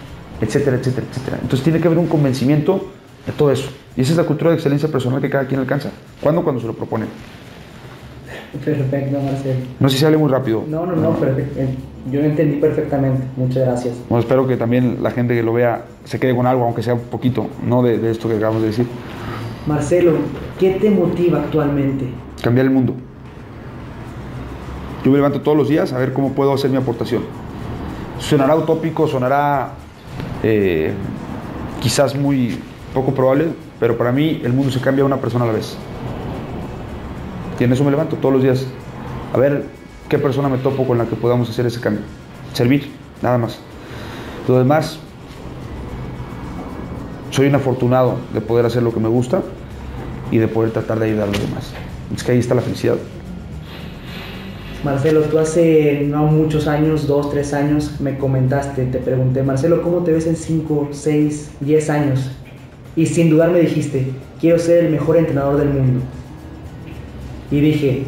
etcétera, 0.42 0.78
etcétera, 0.78 1.08
etcétera. 1.10 1.38
Entonces 1.42 1.64
tiene 1.64 1.80
que 1.80 1.88
haber 1.88 2.00
un 2.00 2.08
convencimiento 2.08 2.90
de 3.26 3.32
todo 3.34 3.52
eso. 3.52 3.70
Y 3.96 4.02
esa 4.02 4.12
es 4.12 4.18
la 4.18 4.24
cultura 4.24 4.52
de 4.52 4.56
excelencia 4.56 4.90
personal 4.90 5.22
que 5.22 5.30
cada 5.30 5.46
quien 5.46 5.60
alcanza. 5.60 5.90
¿Cuándo? 6.22 6.44
Cuando 6.44 6.62
se 6.62 6.68
lo 6.68 6.74
proponen. 6.74 7.08
Perfecto, 8.64 9.20
Marcelo. 9.20 9.60
No 9.80 9.90
sé 9.90 9.96
si 9.96 10.02
sale 10.04 10.18
muy 10.18 10.30
rápido. 10.30 10.64
No, 10.68 10.86
no, 10.86 10.96
no, 10.96 11.12
perfecto. 11.16 11.60
Eh, 11.60 11.76
yo 12.12 12.22
lo 12.22 12.28
entendí 12.28 12.58
perfectamente. 12.58 13.24
Muchas 13.36 13.66
gracias. 13.66 13.96
Bueno, 14.10 14.22
espero 14.22 14.48
que 14.48 14.58
también 14.58 15.00
la 15.02 15.12
gente 15.12 15.34
que 15.34 15.42
lo 15.42 15.54
vea 15.54 15.86
se 16.04 16.20
quede 16.20 16.36
con 16.36 16.46
algo, 16.46 16.64
aunque 16.64 16.84
sea 16.84 16.94
un 16.94 17.02
poquito, 17.02 17.48
no 17.66 17.82
de, 17.82 17.98
de 17.98 18.12
esto 18.12 18.30
que 18.30 18.36
acabamos 18.36 18.62
de 18.62 18.68
decir. 18.68 18.86
Marcelo, 19.66 20.14
¿qué 20.60 20.72
te 20.72 20.90
motiva 20.90 21.40
actualmente? 21.40 22.08
Cambiar 22.42 22.66
el 22.66 22.72
mundo. 22.72 22.96
Yo 25.04 25.12
me 25.12 25.18
levanto 25.18 25.42
todos 25.42 25.58
los 25.58 25.70
días 25.70 25.94
a 25.94 25.98
ver 25.98 26.14
cómo 26.14 26.34
puedo 26.34 26.54
hacer 26.54 26.70
mi 26.70 26.78
aportación. 26.78 27.24
Sonará 28.20 28.56
utópico, 28.56 29.08
sonará 29.08 29.74
eh, 30.44 30.94
quizás 31.82 32.16
muy 32.16 32.58
poco 32.94 33.14
probable, 33.14 33.48
pero 33.80 33.98
para 33.98 34.12
mí 34.12 34.42
el 34.44 34.54
mundo 34.54 34.72
se 34.72 34.80
cambia 34.80 35.06
una 35.06 35.18
persona 35.18 35.46
a 35.46 35.48
la 35.48 35.54
vez. 35.54 35.78
Y 37.60 37.64
en 37.64 37.72
eso 37.72 37.84
me 37.84 37.92
levanto 37.92 38.18
todos 38.18 38.34
los 38.34 38.44
días. 38.44 38.66
A 39.34 39.38
ver 39.38 39.66
qué 40.10 40.18
persona 40.18 40.50
me 40.50 40.58
topo 40.58 40.86
con 40.86 40.98
la 40.98 41.06
que 41.06 41.16
podamos 41.16 41.50
hacer 41.50 41.66
ese 41.66 41.80
cambio. 41.80 42.04
Servir, 42.54 42.92
nada 43.22 43.38
más. 43.38 43.60
Lo 44.48 44.58
demás, 44.58 45.00
soy 47.34 47.48
un 47.48 47.56
afortunado 47.56 48.18
de 48.32 48.42
poder 48.42 48.68
hacer 48.68 48.84
lo 48.84 48.94
que 48.94 49.00
me 49.00 49.10
gusta 49.10 49.42
y 50.30 50.38
de 50.38 50.48
poder 50.48 50.70
tratar 50.70 51.00
de 51.00 51.08
ayudar 51.08 51.30
a 51.30 51.32
los 51.32 51.42
demás. 51.42 51.74
Es 52.16 52.24
que 52.24 52.32
ahí 52.32 52.38
está 52.38 52.54
la 52.54 52.62
felicidad. 52.62 52.98
Marcelo, 54.84 55.22
tú 55.22 55.40
hace 55.40 56.06
no 56.08 56.26
muchos 56.26 56.68
años, 56.68 57.08
dos, 57.08 57.32
tres 57.32 57.56
años, 57.56 58.00
me 58.00 58.20
comentaste, 58.20 58.86
te 58.86 59.00
pregunté, 59.00 59.42
Marcelo, 59.42 59.82
¿cómo 59.82 60.04
te 60.04 60.12
ves 60.12 60.28
en 60.28 60.36
cinco, 60.36 60.90
seis, 60.92 61.50
diez 61.60 61.90
años? 61.90 62.30
Y 62.96 63.08
sin 63.08 63.32
dudar 63.32 63.50
me 63.50 63.62
dijiste, 63.62 64.12
quiero 64.40 64.60
ser 64.60 64.86
el 64.86 64.92
mejor 64.92 65.18
entrenador 65.18 65.58
del 65.58 65.70
mundo. 65.70 66.02
Y 67.50 67.62
dije, 67.62 68.04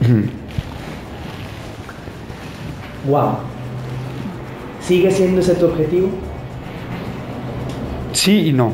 wow, 3.08 3.36
¿sigue 4.82 5.10
siendo 5.10 5.40
ese 5.40 5.54
tu 5.54 5.64
objetivo? 5.64 6.10
Sí 8.14 8.48
y 8.48 8.52
no. 8.52 8.72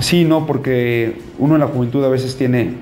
Sí 0.00 0.22
y 0.22 0.24
no, 0.24 0.46
porque 0.46 1.20
uno 1.38 1.54
en 1.54 1.60
la 1.60 1.68
juventud 1.68 2.04
a 2.04 2.08
veces 2.08 2.36
tiene 2.36 2.74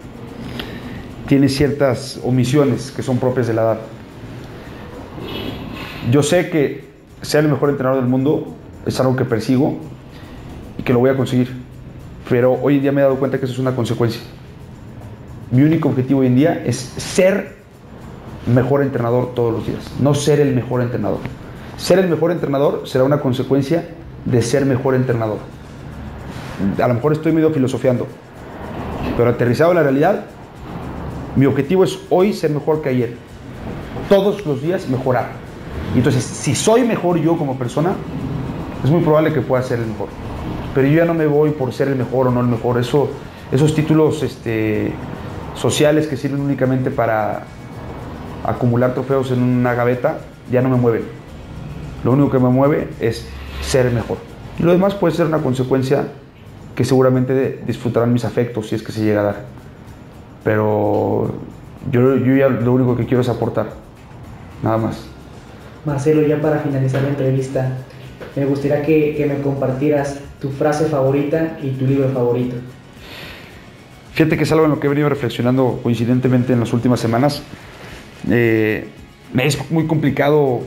tiene 1.26 1.48
ciertas 1.48 2.18
omisiones 2.24 2.90
que 2.90 3.04
son 3.04 3.18
propias 3.18 3.46
de 3.46 3.54
la 3.54 3.62
edad. 3.62 3.78
Yo 6.10 6.24
sé 6.24 6.50
que 6.50 6.84
ser 7.22 7.44
el 7.44 7.50
mejor 7.52 7.70
entrenador 7.70 8.00
del 8.00 8.10
mundo 8.10 8.56
es 8.84 8.98
algo 8.98 9.14
que 9.14 9.24
persigo 9.24 9.76
y 10.76 10.82
que 10.82 10.92
lo 10.92 10.98
voy 10.98 11.10
a 11.10 11.16
conseguir, 11.16 11.52
pero 12.28 12.58
hoy 12.60 12.76
en 12.76 12.82
día 12.82 12.90
me 12.90 13.00
he 13.00 13.04
dado 13.04 13.16
cuenta 13.16 13.38
que 13.38 13.44
eso 13.44 13.54
es 13.54 13.60
una 13.60 13.76
consecuencia. 13.76 14.20
Mi 15.52 15.62
único 15.62 15.88
objetivo 15.88 16.20
hoy 16.20 16.26
en 16.26 16.34
día 16.34 16.64
es 16.66 16.76
ser 16.76 17.54
mejor 18.52 18.82
entrenador 18.82 19.32
todos 19.32 19.52
los 19.52 19.66
días, 19.68 19.84
no 20.00 20.14
ser 20.14 20.40
el 20.40 20.52
mejor 20.52 20.82
entrenador. 20.82 21.20
Ser 21.76 22.00
el 22.00 22.08
mejor 22.08 22.32
entrenador 22.32 22.88
será 22.88 23.04
una 23.04 23.20
consecuencia 23.20 23.84
de 24.24 24.42
ser 24.42 24.66
mejor 24.66 24.94
entrenador. 24.94 25.38
A 26.82 26.88
lo 26.88 26.94
mejor 26.94 27.12
estoy 27.12 27.32
medio 27.32 27.50
filosofiando, 27.50 28.06
pero 29.16 29.30
aterrizado 29.30 29.70
en 29.70 29.76
la 29.76 29.82
realidad, 29.82 30.24
mi 31.36 31.46
objetivo 31.46 31.84
es 31.84 31.98
hoy 32.10 32.32
ser 32.32 32.50
mejor 32.50 32.82
que 32.82 32.90
ayer. 32.90 33.14
Todos 34.08 34.44
los 34.44 34.62
días 34.62 34.88
mejorar. 34.88 35.28
Y 35.94 35.98
entonces, 35.98 36.24
si 36.24 36.54
soy 36.54 36.82
mejor 36.84 37.18
yo 37.18 37.36
como 37.36 37.56
persona, 37.56 37.94
es 38.84 38.90
muy 38.90 39.02
probable 39.02 39.32
que 39.32 39.40
pueda 39.40 39.62
ser 39.62 39.78
el 39.78 39.86
mejor. 39.86 40.08
Pero 40.74 40.86
yo 40.86 40.98
ya 40.98 41.04
no 41.04 41.14
me 41.14 41.26
voy 41.26 41.50
por 41.50 41.72
ser 41.72 41.88
el 41.88 41.96
mejor 41.96 42.28
o 42.28 42.30
no 42.30 42.40
el 42.40 42.46
mejor. 42.46 42.78
Eso, 42.78 43.08
esos 43.50 43.74
títulos 43.74 44.22
este, 44.22 44.92
sociales 45.54 46.06
que 46.06 46.16
sirven 46.16 46.40
únicamente 46.40 46.90
para 46.90 47.44
acumular 48.44 48.94
trofeos 48.94 49.30
en 49.30 49.42
una 49.42 49.74
gaveta, 49.74 50.18
ya 50.50 50.62
no 50.62 50.68
me 50.68 50.76
mueven. 50.76 51.02
Lo 52.04 52.12
único 52.12 52.30
que 52.30 52.38
me 52.38 52.48
mueve 52.48 52.88
es 53.00 53.26
ser 53.70 53.90
mejor. 53.90 54.18
Y 54.58 54.62
lo 54.62 54.72
demás 54.72 54.94
puede 54.94 55.14
ser 55.14 55.26
una 55.26 55.38
consecuencia 55.38 56.08
que 56.74 56.84
seguramente 56.84 57.60
disfrutarán 57.66 58.12
mis 58.12 58.24
afectos 58.24 58.68
si 58.68 58.74
es 58.74 58.82
que 58.82 58.92
se 58.92 59.04
llega 59.04 59.20
a 59.20 59.24
dar 59.24 59.60
pero 60.44 61.34
yo, 61.90 62.16
yo 62.16 62.36
ya 62.36 62.48
lo 62.48 62.72
único 62.72 62.96
que 62.96 63.06
quiero 63.06 63.20
es 63.20 63.28
aportar, 63.28 63.74
nada 64.62 64.78
más. 64.78 65.06
Marcelo, 65.84 66.26
ya 66.26 66.40
para 66.40 66.58
finalizar 66.60 67.02
la 67.02 67.08
entrevista, 67.08 67.78
me 68.36 68.44
gustaría 68.44 68.82
que, 68.82 69.14
que, 69.16 69.26
me 69.26 69.40
compartieras 69.40 70.20
tu 70.40 70.50
frase 70.50 70.86
favorita 70.86 71.58
y 71.62 71.70
tu 71.70 71.86
libro 71.86 72.08
favorito. 72.10 72.56
Fíjate 74.12 74.36
que 74.36 74.44
es 74.44 74.52
algo 74.52 74.64
en 74.64 74.72
lo 74.72 74.80
que 74.80 74.86
he 74.86 74.90
venido 74.90 75.08
reflexionando 75.08 75.80
coincidentemente 75.82 76.52
en 76.52 76.60
las 76.60 76.72
últimas 76.72 77.00
semanas. 77.00 77.42
Eh, 78.28 78.86
me 79.32 79.46
es 79.46 79.70
muy 79.70 79.86
complicado 79.86 80.60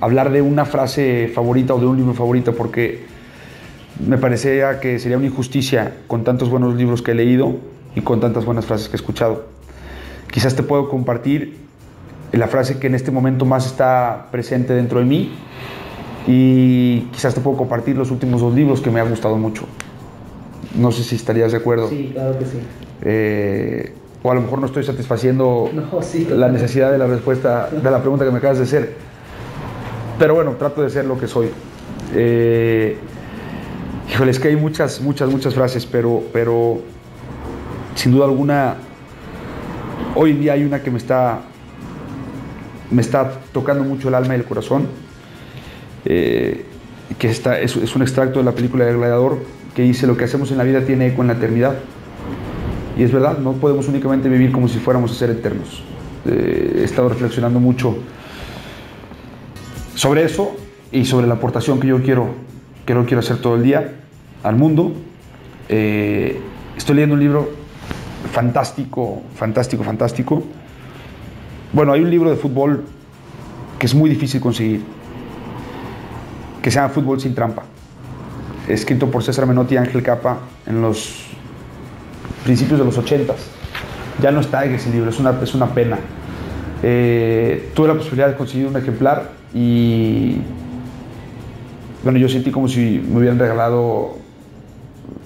hablar 0.00 0.30
de 0.30 0.42
una 0.42 0.64
frase 0.64 1.30
favorita 1.34 1.74
o 1.74 1.78
de 1.78 1.86
un 1.86 1.96
libro 1.96 2.14
favorito 2.14 2.54
porque 2.54 3.04
me 4.06 4.18
parecía 4.18 4.80
que 4.80 4.98
sería 4.98 5.16
una 5.16 5.26
injusticia 5.26 5.94
con 6.06 6.24
tantos 6.24 6.50
buenos 6.50 6.74
libros 6.74 7.02
que 7.02 7.12
he 7.12 7.14
leído 7.14 7.56
y 7.94 8.02
con 8.02 8.20
tantas 8.20 8.44
buenas 8.44 8.66
frases 8.66 8.88
que 8.88 8.96
he 8.96 9.00
escuchado. 9.00 9.46
Quizás 10.30 10.54
te 10.54 10.62
puedo 10.62 10.88
compartir 10.88 11.56
la 12.32 12.48
frase 12.48 12.78
que 12.78 12.88
en 12.88 12.94
este 12.94 13.10
momento 13.10 13.44
más 13.44 13.66
está 13.66 14.28
presente 14.30 14.74
dentro 14.74 14.98
de 14.98 15.06
mí 15.06 15.32
y 16.26 17.00
quizás 17.12 17.34
te 17.34 17.40
puedo 17.40 17.56
compartir 17.56 17.96
los 17.96 18.10
últimos 18.10 18.40
dos 18.40 18.54
libros 18.54 18.80
que 18.80 18.90
me 18.90 19.00
han 19.00 19.08
gustado 19.08 19.36
mucho. 19.36 19.64
No 20.78 20.92
sé 20.92 21.02
si 21.04 21.16
estarías 21.16 21.52
de 21.52 21.58
acuerdo. 21.58 21.88
Sí, 21.88 22.10
claro 22.12 22.38
que 22.38 22.44
sí. 22.44 22.58
Eh, 23.02 23.94
o 24.22 24.30
a 24.30 24.34
lo 24.34 24.42
mejor 24.42 24.58
no 24.58 24.66
estoy 24.66 24.82
satisfaciendo 24.84 25.70
la 26.30 26.48
necesidad 26.48 26.90
de 26.90 26.98
la 26.98 27.06
respuesta 27.06 27.70
de 27.70 27.90
la 27.90 28.00
pregunta 28.00 28.24
que 28.24 28.30
me 28.30 28.38
acabas 28.38 28.58
de 28.58 28.64
hacer. 28.64 29.15
Pero 30.18 30.34
bueno, 30.34 30.52
trato 30.52 30.82
de 30.82 30.90
ser 30.90 31.04
lo 31.04 31.18
que 31.18 31.26
soy. 31.26 31.48
Eh, 32.14 32.96
híjole, 34.10 34.30
es 34.30 34.38
que 34.38 34.48
hay 34.48 34.56
muchas, 34.56 35.00
muchas, 35.00 35.30
muchas 35.30 35.54
frases, 35.54 35.84
pero, 35.84 36.22
pero 36.32 36.80
sin 37.94 38.12
duda 38.12 38.24
alguna, 38.24 38.76
hoy 40.14 40.30
en 40.30 40.40
día 40.40 40.54
hay 40.54 40.64
una 40.64 40.82
que 40.82 40.90
me 40.90 40.98
está, 40.98 41.40
me 42.90 43.02
está 43.02 43.40
tocando 43.52 43.84
mucho 43.84 44.08
el 44.08 44.14
alma 44.14 44.34
y 44.34 44.38
el 44.38 44.44
corazón, 44.44 44.86
eh, 46.06 46.64
que 47.18 47.28
está, 47.28 47.60
es, 47.60 47.76
un 47.76 48.02
extracto 48.02 48.38
de 48.38 48.44
la 48.44 48.52
película 48.52 48.84
del 48.84 48.96
Gladiador 48.96 49.38
que 49.74 49.82
dice 49.82 50.06
lo 50.06 50.16
que 50.16 50.24
hacemos 50.24 50.50
en 50.50 50.56
la 50.56 50.64
vida 50.64 50.80
tiene 50.80 51.08
eco 51.08 51.20
en 51.20 51.28
la 51.28 51.34
eternidad. 51.34 51.74
Y 52.96 53.02
es 53.02 53.12
verdad, 53.12 53.36
no 53.36 53.52
podemos 53.52 53.88
únicamente 53.88 54.30
vivir 54.30 54.50
como 54.50 54.68
si 54.68 54.78
fuéramos 54.78 55.10
a 55.12 55.14
ser 55.14 55.28
eternos. 55.28 55.82
Eh, 56.24 56.78
he 56.80 56.84
estado 56.84 57.10
reflexionando 57.10 57.60
mucho 57.60 57.98
sobre 59.96 60.24
eso 60.24 60.54
y 60.92 61.06
sobre 61.06 61.26
la 61.26 61.34
aportación 61.34 61.80
que 61.80 61.88
yo 61.88 62.02
quiero, 62.02 62.28
que 62.84 62.92
yo 62.92 63.04
quiero 63.06 63.20
hacer 63.20 63.38
todo 63.38 63.56
el 63.56 63.64
día 63.64 63.92
al 64.44 64.54
mundo. 64.54 64.92
Eh, 65.68 66.38
estoy 66.76 66.94
leyendo 66.94 67.14
un 67.14 67.20
libro 67.20 67.50
fantástico, 68.30 69.22
fantástico, 69.34 69.82
fantástico. 69.82 70.44
Bueno, 71.72 71.92
hay 71.92 72.02
un 72.02 72.10
libro 72.10 72.30
de 72.30 72.36
fútbol 72.36 72.84
que 73.78 73.86
es 73.86 73.94
muy 73.94 74.08
difícil 74.10 74.40
conseguir, 74.40 74.82
que 76.62 76.70
se 76.70 76.76
llama 76.76 76.90
Fútbol 76.90 77.20
sin 77.20 77.34
trampa, 77.34 77.64
escrito 78.68 79.10
por 79.10 79.22
César 79.22 79.46
Menotti 79.46 79.74
y 79.74 79.78
Ángel 79.78 80.02
Capa 80.02 80.38
en 80.66 80.80
los 80.80 81.26
principios 82.44 82.78
de 82.78 82.84
los 82.84 82.96
80 82.96 83.34
Ya 84.22 84.30
no 84.30 84.40
está 84.40 84.64
en 84.64 84.74
ese 84.74 84.90
libro, 84.90 85.10
es 85.10 85.18
una, 85.18 85.38
es 85.42 85.54
una 85.54 85.66
pena. 85.66 85.98
Eh, 86.82 87.72
tuve 87.74 87.88
la 87.88 87.94
posibilidad 87.94 88.28
de 88.28 88.36
conseguir 88.36 88.66
un 88.66 88.76
ejemplar 88.76 89.45
y 89.56 90.36
bueno, 92.04 92.18
yo 92.18 92.28
sentí 92.28 92.50
como 92.50 92.68
si 92.68 93.02
me 93.08 93.18
hubieran 93.20 93.38
regalado 93.38 94.16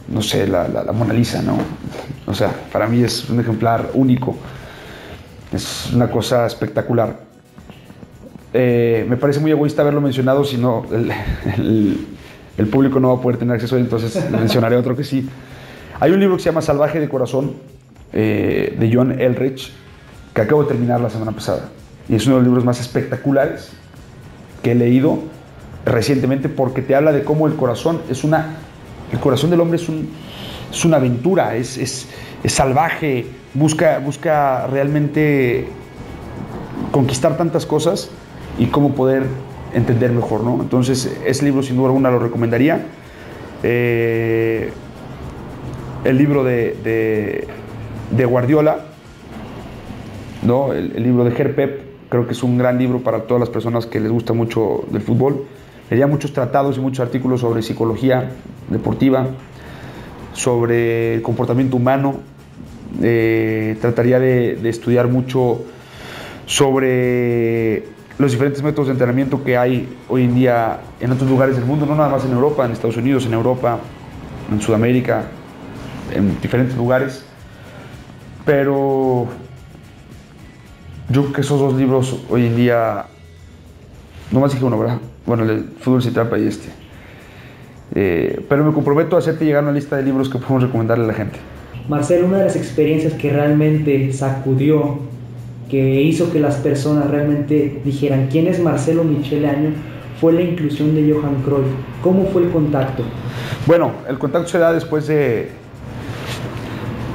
no 0.06 0.22
sé, 0.22 0.46
la, 0.46 0.68
la, 0.68 0.92
Mona 0.92 1.14
Lisa, 1.14 1.42
¿no? 1.42 1.58
O 2.26 2.34
sea, 2.34 2.52
para 2.72 2.86
mí 2.86 3.02
es 3.02 3.28
un 3.28 3.40
ejemplar 3.40 3.90
único, 3.94 4.36
es 5.52 5.90
una 5.92 6.10
cosa 6.10 6.46
espectacular. 6.46 7.20
Eh, 8.52 9.04
me 9.08 9.16
parece 9.16 9.40
muy 9.40 9.50
egoísta 9.50 9.82
haberlo 9.82 10.00
mencionado, 10.00 10.44
si 10.44 10.58
no, 10.58 10.84
el, 10.92 11.96
el, 12.56 12.66
público 12.68 12.98
no 12.98 13.08
va 13.08 13.14
a 13.14 13.20
poder 13.20 13.38
tener 13.38 13.54
acceso 13.54 13.76
a 13.76 13.78
él, 13.78 13.84
entonces 13.84 14.30
mencionaré 14.30 14.76
otro 14.76 14.96
que 14.96 15.04
sí. 15.04 15.28
Hay 16.00 16.12
un 16.12 16.20
libro 16.20 16.36
que 16.36 16.42
se 16.42 16.50
llama 16.50 16.62
Salvaje 16.62 16.98
de 16.98 17.08
Corazón, 17.08 17.54
eh, 18.12 18.76
de 18.78 18.90
John 18.92 19.20
Elrich, 19.20 19.72
que 20.34 20.40
acabo 20.40 20.62
de 20.62 20.68
terminar 20.68 21.00
la 21.00 21.10
semana 21.10 21.32
pasada. 21.32 21.68
Y 22.08 22.16
es 22.16 22.26
uno 22.26 22.36
de 22.36 22.40
los 22.42 22.48
libros 22.48 22.64
más 22.64 22.80
espectaculares 22.80 23.72
que 24.62 24.72
he 24.72 24.74
leído 24.74 25.18
recientemente 25.84 26.48
porque 26.48 26.82
te 26.82 26.94
habla 26.94 27.12
de 27.12 27.24
cómo 27.24 27.46
el 27.46 27.54
corazón 27.56 28.00
es 28.10 28.24
una 28.24 28.56
el 29.12 29.18
corazón 29.18 29.50
del 29.50 29.60
hombre 29.60 29.76
es, 29.76 29.88
un, 29.88 30.08
es 30.70 30.84
una 30.84 30.98
aventura, 30.98 31.56
es, 31.56 31.76
es, 31.78 32.08
es, 32.42 32.52
salvaje, 32.52 33.26
busca, 33.54 33.98
busca 33.98 34.66
realmente 34.68 35.68
conquistar 36.92 37.36
tantas 37.36 37.66
cosas 37.66 38.10
y 38.58 38.66
cómo 38.66 38.94
poder 38.94 39.24
entender 39.74 40.12
mejor, 40.12 40.44
¿no? 40.44 40.60
Entonces, 40.60 41.18
ese 41.24 41.44
libro 41.44 41.62
sin 41.62 41.76
duda 41.76 41.88
alguna 41.88 42.10
lo 42.10 42.18
recomendaría. 42.18 42.86
Eh, 43.62 44.72
el 46.04 46.16
libro 46.16 46.44
de, 46.44 47.46
de, 48.10 48.24
Guardiola, 48.24 48.78
¿no? 50.42 50.72
El, 50.72 51.02
libro 51.02 51.24
de 51.24 51.30
Pep 51.30 51.89
creo 52.10 52.26
que 52.26 52.32
es 52.32 52.42
un 52.42 52.58
gran 52.58 52.78
libro 52.78 53.00
para 53.00 53.22
todas 53.22 53.40
las 53.40 53.48
personas 53.48 53.86
que 53.86 54.00
les 54.00 54.12
gusta 54.12 54.34
mucho 54.34 54.84
del 54.90 55.00
fútbol. 55.00 55.46
Leía 55.88 56.06
muchos 56.06 56.34
tratados 56.34 56.76
y 56.76 56.80
muchos 56.80 57.00
artículos 57.00 57.40
sobre 57.40 57.62
psicología 57.62 58.30
deportiva, 58.68 59.28
sobre 60.34 61.22
comportamiento 61.22 61.78
humano. 61.78 62.16
Eh, 63.02 63.78
trataría 63.80 64.20
de 64.20 64.68
estudiar 64.68 65.08
mucho 65.08 65.62
sobre 66.44 67.84
los 68.20 68.32
diferentes 68.32 68.62
métodos 68.62 68.88
de 68.88 68.92
entrenamiento 68.92 69.42
que 69.42 69.56
hay 69.56 69.88
hoy 70.08 70.24
en 70.24 70.34
día 70.34 70.80
en 71.00 71.10
otros 71.10 71.30
lugares 71.30 71.56
del 71.56 71.64
mundo, 71.64 71.86
no 71.86 71.94
nada 71.94 72.10
más 72.10 72.24
en 72.26 72.32
Europa, 72.32 72.66
en 72.66 72.72
Estados 72.72 72.98
Unidos, 72.98 73.24
en 73.24 73.32
Europa, 73.32 73.78
en 74.52 74.60
Sudamérica, 74.60 75.24
en 76.14 76.38
diferentes 76.40 76.76
lugares. 76.76 77.24
Pero 78.44 79.28
yo 81.10 81.22
creo 81.22 81.32
que 81.32 81.40
esos 81.40 81.58
dos 81.58 81.74
libros 81.74 82.20
hoy 82.30 82.46
en 82.46 82.56
día, 82.56 83.04
no 84.30 84.40
más 84.40 84.52
dije 84.52 84.64
uno, 84.64 84.78
¿verdad? 84.78 84.98
Bueno, 85.26 85.42
el 85.44 85.64
fútbol 85.80 86.02
sin 86.02 86.12
trampa 86.12 86.38
y 86.38 86.46
este. 86.46 86.68
Eh, 87.94 88.44
pero 88.48 88.64
me 88.64 88.72
comprometo 88.72 89.16
a 89.16 89.18
hacerte 89.18 89.44
llegar 89.44 89.64
una 89.64 89.72
lista 89.72 89.96
de 89.96 90.04
libros 90.04 90.28
que 90.28 90.38
podemos 90.38 90.62
recomendarle 90.62 91.04
a 91.04 91.06
la 91.08 91.14
gente. 91.14 91.38
Marcelo, 91.88 92.26
una 92.26 92.38
de 92.38 92.44
las 92.44 92.54
experiencias 92.54 93.14
que 93.14 93.30
realmente 93.32 94.12
sacudió, 94.12 95.00
que 95.68 96.00
hizo 96.00 96.32
que 96.32 96.38
las 96.38 96.56
personas 96.56 97.10
realmente 97.10 97.80
dijeran 97.84 98.28
quién 98.30 98.46
es 98.46 98.60
Marcelo 98.60 99.02
Michele 99.02 99.48
Año, 99.48 99.70
fue 100.20 100.32
la 100.32 100.42
inclusión 100.42 100.94
de 100.94 101.12
Johan 101.12 101.42
Cruyff. 101.42 101.66
¿Cómo 102.02 102.26
fue 102.26 102.42
el 102.42 102.50
contacto? 102.50 103.02
Bueno, 103.66 103.92
el 104.08 104.18
contacto 104.18 104.48
se 104.48 104.58
da 104.58 104.72
después 104.72 105.08
de, 105.08 105.48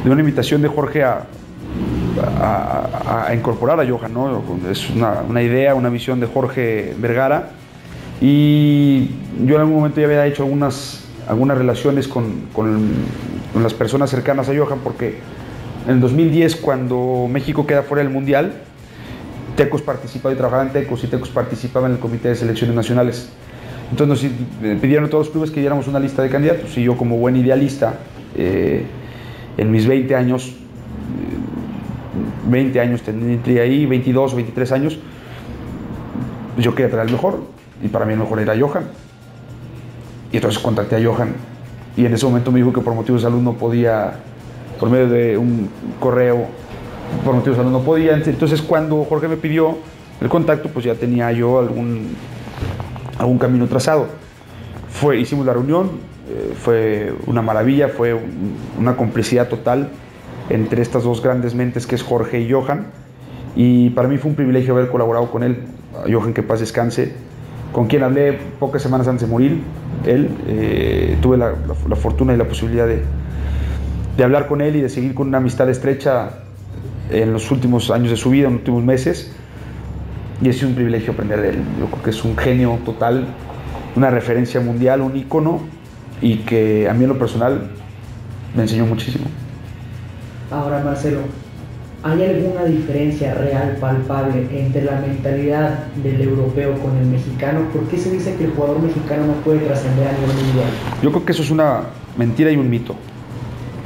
de 0.03 0.09
una 0.09 0.19
invitación 0.19 0.61
de 0.61 0.67
Jorge 0.67 1.03
a, 1.03 1.25
a, 2.39 3.33
incorporar 3.33 3.79
a 3.79 3.87
Johan, 3.87 4.13
¿no? 4.13 4.43
Es 4.69 4.89
una, 4.89 5.41
idea, 5.41 5.75
una 5.75 5.89
visión 5.89 6.19
de 6.19 6.27
Jorge 6.27 6.93
Vergara. 6.97 7.49
Y 8.21 9.09
yo 9.45 9.55
en 9.55 9.61
algún 9.61 9.75
momento 9.75 9.99
ya 9.99 10.07
había 10.07 10.25
hecho 10.25 10.43
algunas, 10.43 11.05
algunas 11.27 11.57
relaciones 11.57 12.07
con, 12.07 12.47
con, 12.53 13.25
las 13.61 13.73
personas 13.73 14.09
cercanas 14.09 14.49
a 14.49 14.55
Johan, 14.55 14.79
porque 14.83 15.19
en 15.87 15.95
el 15.95 15.99
2010, 15.99 16.57
cuando 16.57 17.27
México 17.29 17.65
queda 17.65 17.83
fuera 17.83 18.03
del 18.03 18.11
Mundial, 18.11 18.53
Tecos 19.55 19.81
participaba 19.81 20.33
y 20.33 20.37
trabajaba 20.37 20.63
en 20.63 20.69
Tecos 20.69 21.03
y 21.03 21.07
Tecos 21.07 21.29
participaba 21.29 21.87
en 21.87 21.93
el 21.93 21.99
Comité 21.99 22.29
de 22.29 22.35
Selecciones 22.35 22.75
Nacionales. 22.75 23.29
Entonces 23.91 24.31
nos 24.61 24.81
pidieron 24.81 25.05
a 25.05 25.09
todos 25.09 25.27
los 25.27 25.31
clubes 25.31 25.51
que 25.51 25.59
diéramos 25.59 25.87
una 25.87 25.99
lista 25.99 26.21
de 26.21 26.29
candidatos 26.29 26.77
y 26.77 26.83
yo 26.83 26.97
como 26.97 27.17
buen 27.17 27.35
idealista, 27.35 27.99
eh, 28.35 28.83
en 29.57 29.71
mis 29.71 29.87
20 29.87 30.15
años, 30.15 30.55
20 32.49 32.79
años 32.79 33.01
tendría 33.01 33.63
ahí, 33.63 33.85
22 33.85 34.33
o 34.33 34.35
23 34.35 34.71
años, 34.71 34.99
yo 36.57 36.73
quería 36.73 36.91
traer 36.91 37.07
el 37.07 37.13
mejor 37.13 37.41
y 37.83 37.87
para 37.87 38.05
mí 38.05 38.13
el 38.13 38.19
mejor 38.19 38.39
era 38.39 38.55
Johan. 38.57 38.85
Y 40.31 40.37
entonces 40.37 40.61
contacté 40.61 40.95
a 40.95 41.03
Johan 41.03 41.33
y 41.97 42.05
en 42.05 42.13
ese 42.13 42.25
momento 42.25 42.51
me 42.51 42.59
dijo 42.59 42.73
que 42.73 42.81
por 42.81 42.93
motivos 42.93 43.21
de 43.21 43.27
salud 43.29 43.41
no 43.41 43.53
podía, 43.53 44.15
por 44.79 44.89
medio 44.89 45.09
de 45.09 45.37
un 45.37 45.69
correo, 45.99 46.45
por 47.23 47.35
motivos 47.35 47.57
de 47.57 47.63
salud 47.63 47.77
no 47.77 47.83
podía. 47.83 48.15
Entonces 48.15 48.61
cuando 48.61 49.03
Jorge 49.05 49.27
me 49.27 49.37
pidió 49.37 49.77
el 50.21 50.29
contacto, 50.29 50.69
pues 50.69 50.85
ya 50.85 50.95
tenía 50.95 51.31
yo 51.31 51.59
algún, 51.59 52.15
algún 53.17 53.37
camino 53.37 53.67
trazado. 53.67 54.07
Fue, 54.89 55.19
hicimos 55.19 55.45
la 55.45 55.53
reunión, 55.53 55.91
eh, 56.29 56.53
fue 56.55 57.13
una 57.27 57.41
maravilla, 57.41 57.89
fue 57.89 58.17
una 58.77 58.95
complicidad 58.95 59.47
total 59.47 59.89
entre 60.49 60.81
estas 60.81 61.03
dos 61.03 61.21
grandes 61.21 61.55
mentes 61.55 61.87
que 61.87 61.95
es 61.95 62.03
Jorge 62.03 62.41
y 62.41 62.51
Johan. 62.51 62.87
Y 63.55 63.89
para 63.91 64.07
mí 64.07 64.17
fue 64.17 64.29
un 64.29 64.35
privilegio 64.35 64.73
haber 64.73 64.89
colaborado 64.89 65.31
con 65.31 65.43
él, 65.43 65.59
Johan 66.11 66.33
que 66.33 66.43
paz 66.43 66.59
descanse, 66.59 67.13
con 67.71 67.87
quien 67.87 68.03
hablé 68.03 68.37
pocas 68.59 68.81
semanas 68.81 69.07
antes 69.07 69.27
de 69.27 69.31
morir. 69.31 69.61
Él, 70.05 70.29
eh, 70.47 71.17
tuve 71.21 71.37
la, 71.37 71.53
fortuna 71.95 72.33
y 72.33 72.37
la 72.37 72.45
posibilidad 72.45 72.85
de, 72.85 73.01
de 74.17 74.23
hablar 74.23 74.47
con 74.47 74.61
él 74.61 74.75
y 74.75 74.81
de 74.81 74.89
seguir 74.89 75.13
con 75.13 75.29
una 75.29 75.37
amistad 75.37 75.69
estrecha 75.69 76.31
en 77.09 77.31
los 77.33 77.49
últimos 77.51 77.91
años 77.91 78.09
de 78.09 78.17
su 78.17 78.29
vida, 78.29 78.47
en 78.47 78.53
los 78.53 78.59
últimos 78.61 78.83
meses. 78.83 79.31
Y 80.41 80.49
es 80.49 80.61
un 80.63 80.75
privilegio 80.75 81.13
aprender 81.13 81.41
de 81.41 81.49
él. 81.51 81.57
Yo 81.79 81.87
creo 81.87 82.03
que 82.03 82.09
es 82.09 82.23
un 82.25 82.35
genio 82.35 82.77
total, 82.83 83.25
una 83.95 84.09
referencia 84.09 84.59
mundial, 84.59 84.99
un 84.99 85.15
ícono 85.15 85.61
y 86.21 86.37
que 86.39 86.89
a 86.89 86.93
mí 86.93 87.03
en 87.03 87.09
lo 87.09 87.17
personal 87.17 87.71
me 88.53 88.63
enseñó 88.63 88.85
muchísimo. 88.85 89.25
Ahora, 90.51 90.81
Marcelo, 90.83 91.21
¿hay 92.03 92.23
alguna 92.23 92.65
diferencia 92.65 93.33
real, 93.33 93.77
palpable, 93.79 94.47
entre 94.51 94.83
la 94.83 94.99
mentalidad 94.99 95.85
del 96.03 96.21
europeo 96.21 96.75
con 96.79 96.95
el 96.97 97.07
mexicano? 97.07 97.61
¿Por 97.73 97.87
qué 97.87 97.97
se 97.97 98.11
dice 98.11 98.35
que 98.35 98.45
el 98.45 98.51
jugador 98.51 98.79
mexicano 98.79 99.25
no 99.25 99.33
puede 99.43 99.59
trascender 99.59 100.07
a 100.07 100.11
nivel 100.11 100.35
mundial? 100.35 100.69
Yo 101.01 101.11
creo 101.11 101.25
que 101.25 101.31
eso 101.31 101.41
es 101.41 101.49
una 101.49 101.81
mentira 102.15 102.51
y 102.51 102.57
un 102.57 102.69
mito, 102.69 102.95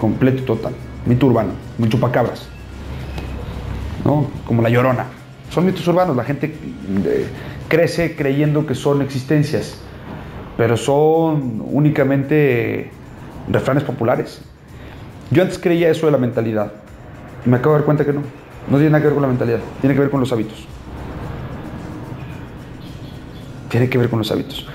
completo 0.01 0.43
y 0.43 0.45
total. 0.45 0.73
Mito 1.05 1.27
urbano, 1.27 1.51
muy 1.77 1.87
chupacabras, 1.87 2.49
¿no? 4.03 4.27
Como 4.45 4.61
la 4.61 4.69
llorona. 4.69 5.05
Son 5.49 5.65
mitos 5.65 5.87
urbanos, 5.87 6.15
la 6.15 6.25
gente 6.25 6.53
eh, 7.05 7.27
crece 7.69 8.15
creyendo 8.17 8.67
que 8.67 8.75
son 8.75 9.01
existencias, 9.01 9.77
pero 10.57 10.75
son 10.75 11.63
únicamente 11.65 12.91
refranes 13.49 13.83
populares. 13.83 14.41
Yo 15.31 15.43
antes 15.43 15.59
creía 15.59 15.89
eso 15.89 16.05
de 16.07 16.11
la 16.11 16.17
mentalidad. 16.17 16.71
Y 17.45 17.49
me 17.49 17.57
acabo 17.57 17.73
de 17.73 17.79
dar 17.79 17.85
cuenta 17.85 18.05
que 18.05 18.13
no. 18.13 18.21
No 18.69 18.77
tiene 18.77 18.89
nada 18.89 19.01
que 19.01 19.07
ver 19.07 19.13
con 19.13 19.21
la 19.21 19.27
mentalidad. 19.27 19.59
Tiene 19.81 19.95
que 19.95 20.01
ver 20.01 20.09
con 20.09 20.19
los 20.19 20.31
hábitos. 20.31 20.65
Tiene 23.69 23.89
que 23.89 23.97
ver 23.97 24.09
con 24.09 24.19
los 24.19 24.31
hábitos. 24.31 24.67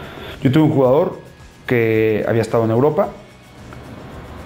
Yo 0.43 0.53
tuve 0.53 0.65
un 0.65 0.71
jugador 0.71 1.19
que 1.67 2.25
había 2.29 2.43
estado 2.43 2.65
en 2.65 2.71
Europa 2.71 3.09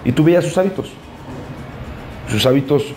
y 0.05 0.12
tú 0.12 0.25
veías 0.25 0.44
sus 0.44 0.57
hábitos. 0.57 0.92
Sus 2.29 2.47
hábitos 2.47 2.94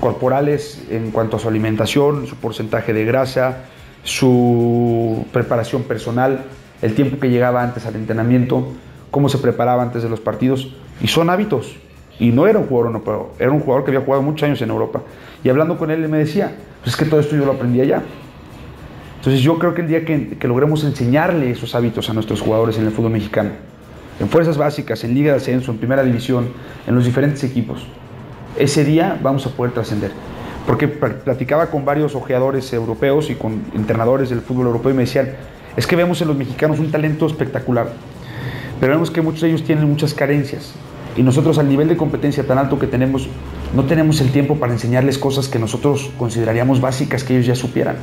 corporales 0.00 0.82
en 0.90 1.10
cuanto 1.10 1.36
a 1.36 1.40
su 1.40 1.48
alimentación, 1.48 2.26
su 2.26 2.36
porcentaje 2.36 2.92
de 2.92 3.04
grasa, 3.04 3.64
su 4.02 5.26
preparación 5.32 5.82
personal, 5.82 6.44
el 6.82 6.94
tiempo 6.94 7.18
que 7.18 7.28
llegaba 7.28 7.62
antes 7.62 7.86
al 7.86 7.96
entrenamiento, 7.96 8.68
cómo 9.10 9.28
se 9.28 9.38
preparaba 9.38 9.82
antes 9.82 10.02
de 10.02 10.08
los 10.08 10.20
partidos. 10.20 10.74
Y 11.00 11.08
son 11.08 11.30
hábitos. 11.30 11.76
Y 12.18 12.30
no 12.30 12.46
era 12.46 12.58
un 12.58 12.66
jugador 12.66 12.92
europeo, 12.92 13.32
era 13.38 13.50
un 13.50 13.60
jugador 13.60 13.84
que 13.84 13.90
había 13.90 14.04
jugado 14.04 14.22
muchos 14.22 14.44
años 14.44 14.62
en 14.62 14.70
Europa. 14.70 15.02
Y 15.44 15.48
hablando 15.48 15.76
con 15.76 15.90
él, 15.90 16.08
me 16.08 16.18
decía, 16.18 16.52
pues 16.82 16.94
es 16.94 16.96
que 16.96 17.04
todo 17.04 17.20
esto 17.20 17.36
yo 17.36 17.44
lo 17.44 17.52
aprendí 17.52 17.80
allá. 17.80 18.02
Entonces 19.18 19.42
yo 19.42 19.58
creo 19.58 19.74
que 19.74 19.82
el 19.82 19.88
día 19.88 20.04
que, 20.04 20.36
que, 20.38 20.48
logremos 20.48 20.84
enseñarle 20.84 21.50
esos 21.50 21.74
hábitos 21.74 22.08
a 22.08 22.14
nuestros 22.14 22.40
jugadores 22.40 22.78
en 22.78 22.86
el 22.86 22.92
fútbol 22.92 23.12
mexicano, 23.12 23.50
en 24.20 24.28
fuerzas 24.28 24.56
básicas, 24.56 25.02
en 25.04 25.14
liga 25.14 25.32
de 25.32 25.38
ascenso, 25.38 25.72
en 25.72 25.78
primera 25.78 26.04
división, 26.04 26.48
en 26.86 26.94
los 26.94 27.04
diferentes 27.04 27.42
equipos, 27.44 27.86
ese 28.58 28.84
día 28.84 29.18
vamos 29.22 29.44
a 29.46 29.50
poder 29.50 29.72
trascender. 29.72 30.12
Porque 30.66 30.88
platicaba 30.88 31.66
con 31.66 31.84
varios 31.84 32.14
ojeadores 32.14 32.72
europeos 32.72 33.30
y 33.30 33.34
con 33.34 33.64
entrenadores 33.74 34.30
del 34.30 34.40
fútbol 34.40 34.66
europeo 34.66 34.90
y 34.92 34.94
me 34.94 35.02
decían, 35.02 35.30
es 35.76 35.86
que 35.86 35.94
vemos 35.94 36.20
en 36.22 36.28
los 36.28 36.36
mexicanos 36.36 36.78
un 36.78 36.90
talento 36.90 37.26
espectacular, 37.26 37.88
pero 38.80 38.92
vemos 38.92 39.10
que 39.10 39.20
muchos 39.20 39.42
de 39.42 39.48
ellos 39.48 39.62
tienen 39.62 39.88
muchas 39.88 40.14
carencias. 40.14 40.74
Y 41.16 41.22
nosotros 41.22 41.58
al 41.58 41.68
nivel 41.68 41.88
de 41.88 41.96
competencia 41.96 42.46
tan 42.46 42.58
alto 42.58 42.78
que 42.78 42.86
tenemos, 42.86 43.28
no 43.74 43.84
tenemos 43.84 44.20
el 44.20 44.30
tiempo 44.32 44.56
para 44.56 44.72
enseñarles 44.72 45.18
cosas 45.18 45.48
que 45.48 45.58
nosotros 45.58 46.10
consideraríamos 46.18 46.80
básicas 46.80 47.24
que 47.24 47.34
ellos 47.34 47.46
ya 47.46 47.54
supieran. 47.54 47.96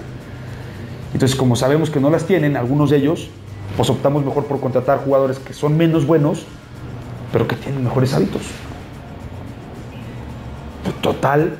Entonces, 1.14 1.38
como 1.38 1.56
sabemos 1.56 1.92
que 1.92 2.00
no 2.00 2.10
las 2.10 2.26
tienen, 2.26 2.58
algunos 2.58 2.90
de 2.90 2.98
ellos, 2.98 3.30
pues 3.78 3.90
optamos 3.90 4.26
mejor 4.26 4.46
por 4.46 4.60
contratar 4.60 5.00
jugadores 5.06 5.38
que 5.38 5.54
son 5.54 5.78
menos 5.78 6.08
buenos, 6.08 6.46
pero 7.32 7.48
que 7.48 7.56
tienen 7.56 7.84
mejores 7.84 8.14
hábitos. 8.16 8.42
Total, 11.02 11.58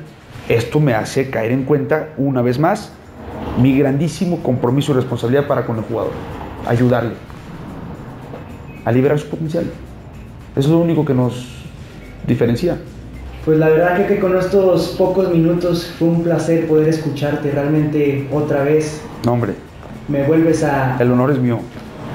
esto 0.48 0.80
me 0.80 0.94
hace 0.94 1.30
caer 1.30 1.52
en 1.52 1.64
cuenta 1.64 2.10
una 2.16 2.42
vez 2.42 2.58
más 2.58 2.92
mi 3.60 3.78
grandísimo 3.78 4.42
compromiso 4.42 4.92
y 4.92 4.96
responsabilidad 4.96 5.46
para 5.46 5.64
con 5.64 5.76
el 5.76 5.84
jugador. 5.84 6.12
Ayudarle 6.66 7.14
a 8.84 8.92
liberar 8.92 9.18
su 9.18 9.28
potencial. 9.28 9.64
Eso 10.56 10.68
es 10.68 10.72
lo 10.72 10.78
único 10.78 11.04
que 11.04 11.14
nos 11.14 11.46
diferencia. 12.26 12.78
Pues 13.44 13.58
la 13.58 13.68
verdad 13.68 14.06
que, 14.06 14.20
con 14.20 14.36
estos 14.38 14.94
pocos 14.96 15.30
minutos 15.30 15.92
fue 15.98 16.08
un 16.08 16.22
placer 16.22 16.66
poder 16.66 16.88
escucharte 16.88 17.50
realmente 17.50 18.28
otra 18.32 18.62
vez. 18.62 19.02
No, 19.26 19.32
hombre. 19.32 19.54
Me 20.08 20.22
vuelves 20.26 20.62
a... 20.62 20.96
El 20.98 21.12
honor 21.12 21.32
es 21.32 21.38
mío. 21.38 21.58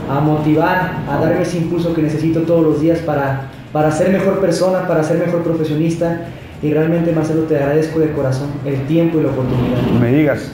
A 0.10 0.20
motivar, 0.22 1.04
a 1.08 1.20
darme 1.20 1.42
ese 1.42 1.58
impulso 1.58 1.94
que 1.94 2.02
necesito 2.02 2.42
todos 2.42 2.64
los 2.64 2.82
días 2.82 3.00
para, 3.00 3.50
para 3.72 3.92
ser 3.92 4.12
mejor 4.12 4.40
persona, 4.40 4.88
para 4.88 5.04
ser 5.04 5.20
mejor 5.20 5.44
profesionista. 5.44 6.28
Y 6.64 6.74
realmente, 6.74 7.12
Marcelo, 7.12 7.44
te 7.44 7.58
agradezco 7.58 8.00
de 8.00 8.12
corazón 8.14 8.50
el 8.66 8.88
tiempo 8.88 9.20
y 9.20 9.24
la 9.24 9.30
oportunidad. 9.30 9.82
Me 10.02 10.14
digas. 10.14 10.52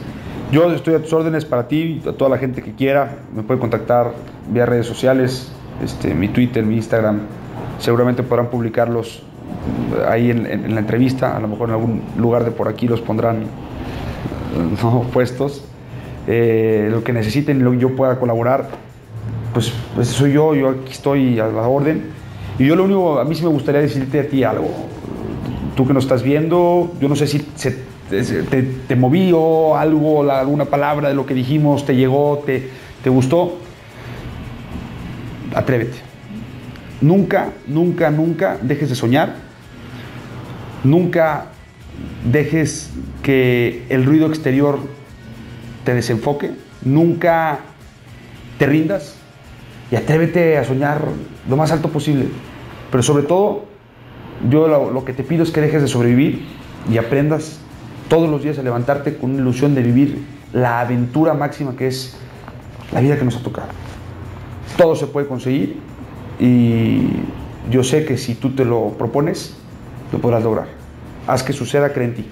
Yo 0.51 0.71
estoy 0.71 0.93
a 0.93 0.99
tus 0.99 1.11
órdenes 1.13 1.43
para 1.43 1.67
ti, 1.67 2.01
a 2.07 2.11
toda 2.11 2.29
la 2.29 2.37
gente 2.37 2.61
que 2.61 2.73
quiera. 2.73 3.17
Me 3.35 3.43
puede 3.43 3.59
contactar 3.59 4.11
vía 4.51 4.65
redes 4.65 4.85
sociales, 4.85 5.51
este, 5.83 6.13
mi 6.13 6.27
Twitter, 6.27 6.63
mi 6.63 6.75
Instagram, 6.75 7.21
seguramente 7.79 8.23
podrán 8.23 8.47
publicarlos 8.47 9.23
ahí 10.07 10.31
en, 10.31 10.73
la 10.73 10.79
entrevista, 10.79 11.35
a 11.35 11.39
lo 11.39 11.47
mejor 11.47 11.69
en 11.69 11.75
algún 11.75 12.01
lugar 12.17 12.43
de 12.43 12.51
por 12.51 12.67
aquí 12.67 12.88
los 12.88 13.01
pondrán 13.01 13.45
no 14.83 15.01
puestos. 15.13 15.63
Eh, 16.27 16.88
lo 16.91 17.03
que 17.03 17.13
necesiten, 17.13 17.63
lo 17.63 17.71
que 17.71 17.77
yo 17.77 17.95
pueda 17.95 18.19
colaborar, 18.19 18.67
pues, 19.53 19.71
pues 19.93 20.07
soy 20.07 20.33
yo, 20.33 20.55
yo 20.55 20.69
aquí 20.69 20.91
estoy 20.91 21.39
a 21.39 21.47
la 21.47 21.67
orden. 21.67 22.03
Y 22.57 22.65
yo 22.65 22.75
lo 22.75 22.85
único, 22.85 23.19
a 23.19 23.25
mí 23.25 23.35
sí 23.35 23.43
me 23.43 23.49
gustaría 23.49 23.81
decirte 23.81 24.19
a 24.19 24.27
ti 24.27 24.43
algo. 24.43 24.69
Tú 25.75 25.85
que 25.85 25.93
nos 25.93 26.05
estás 26.05 26.23
viendo, 26.23 26.93
yo 27.01 27.09
no 27.09 27.15
sé 27.15 27.27
si 27.27 27.39
te, 27.39 28.63
te, 28.88 28.95
movió 28.95 29.75
algo, 29.75 30.29
alguna 30.29 30.65
palabra 30.65 31.09
de 31.09 31.15
lo 31.15 31.25
que 31.25 31.33
dijimos, 31.33 31.85
te 31.85 31.95
llegó, 31.95 32.41
te, 32.45 32.69
te 33.03 33.09
gustó. 33.09 33.57
Atrévete. 35.53 36.04
Nunca, 37.01 37.49
nunca, 37.67 38.10
nunca 38.10 38.58
dejes 38.62 38.89
de 38.89 38.95
soñar. 38.95 39.36
Nunca 40.84 41.47
dejes 42.29 42.91
que 43.23 43.86
el 43.89 44.05
ruido 44.05 44.27
exterior 44.27 44.79
te 45.84 45.93
desenfoque. 45.93 46.51
Nunca 46.84 47.60
te 48.58 48.65
rindas 48.65 49.15
y 49.91 49.95
atrévete 49.95 50.58
a 50.58 50.63
soñar 50.63 51.01
lo 51.49 51.58
más 51.58 51.71
alto 51.71 51.89
posible. 51.89 52.27
Pero 52.91 53.03
sobre 53.03 53.23
todo, 53.23 53.65
yo 54.49 54.67
lo, 54.67 55.05
que 55.05 55.13
te 55.13 55.23
pido 55.23 55.43
es 55.43 55.51
que 55.51 55.62
dejes 55.62 55.81
de 55.81 55.88
sobrevivir 55.88 56.45
y 56.91 56.97
aprendas 56.97 57.60
todos 58.10 58.29
los 58.29 58.43
días 58.43 58.60
a 58.60 58.63
levantarte 58.63 59.17
con 59.17 59.31
una 59.31 59.41
ilusión 59.41 59.75
de 59.75 59.81
vivir 59.81 60.23
la 60.53 60.81
aventura 60.81 61.34
máxima 61.34 61.75
que 61.75 61.88
es 61.88 62.15
la 62.93 63.01
vida 63.01 63.17
que 63.17 63.25
nos 63.25 63.36
ha 63.38 63.43
tocado. 63.43 63.69
Todo 64.77 64.95
se 64.95 65.08
puede 65.08 65.27
conseguir 65.27 65.77
y 66.39 67.07
yo 67.71 67.83
sé 67.83 68.05
que 68.05 68.17
si 68.17 68.35
tú 68.35 68.55
te 68.55 68.65
lo 68.65 68.89
propones, 68.97 69.55
lo 70.11 70.19
podrás 70.19 70.43
lograr. 70.43 70.67
Haz 71.27 71.43
que 71.43 71.53
suceda, 71.53 71.91
cree 71.93 72.07
en 72.07 72.15
ti. 72.15 72.25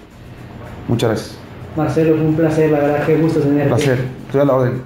Muchas 0.88 1.10
gracias. 1.10 1.38
Marcelo, 1.76 2.16
fue 2.16 2.26
un 2.26 2.36
placer, 2.36 2.72
la 2.72 2.80
verdad, 2.80 3.06
qué 3.06 3.16
gusto 3.18 3.40
tenerte. 3.40 3.68
Placer, 3.68 4.00
estoy 4.28 4.42
a 4.42 4.46
la 4.46 4.54
orden. 4.54 4.82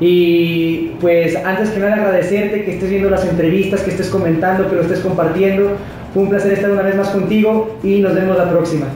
Y 0.00 0.96
pues 1.00 1.36
antes 1.36 1.70
que 1.70 1.78
nada 1.78 1.94
agradecerte 1.94 2.64
que 2.64 2.74
estés 2.74 2.90
viendo 2.90 3.10
las 3.10 3.24
entrevistas, 3.24 3.82
que 3.82 3.90
estés 3.90 4.08
comentando, 4.08 4.68
que 4.68 4.76
lo 4.76 4.82
estés 4.82 5.00
compartiendo. 5.00 5.76
Fue 6.12 6.24
un 6.24 6.30
placer 6.30 6.52
estar 6.52 6.70
una 6.70 6.82
vez 6.82 6.96
más 6.96 7.08
contigo 7.10 7.78
y 7.82 8.00
nos 8.00 8.14
vemos 8.14 8.36
la 8.36 8.50
próxima. 8.50 8.86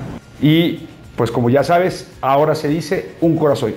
Y 0.41 0.87
pues 1.17 1.31
como 1.31 1.51
ya 1.51 1.63
sabes, 1.63 2.11
ahora 2.21 2.55
se 2.55 2.69
dice 2.69 3.13
un 3.21 3.37
corazón. 3.37 3.75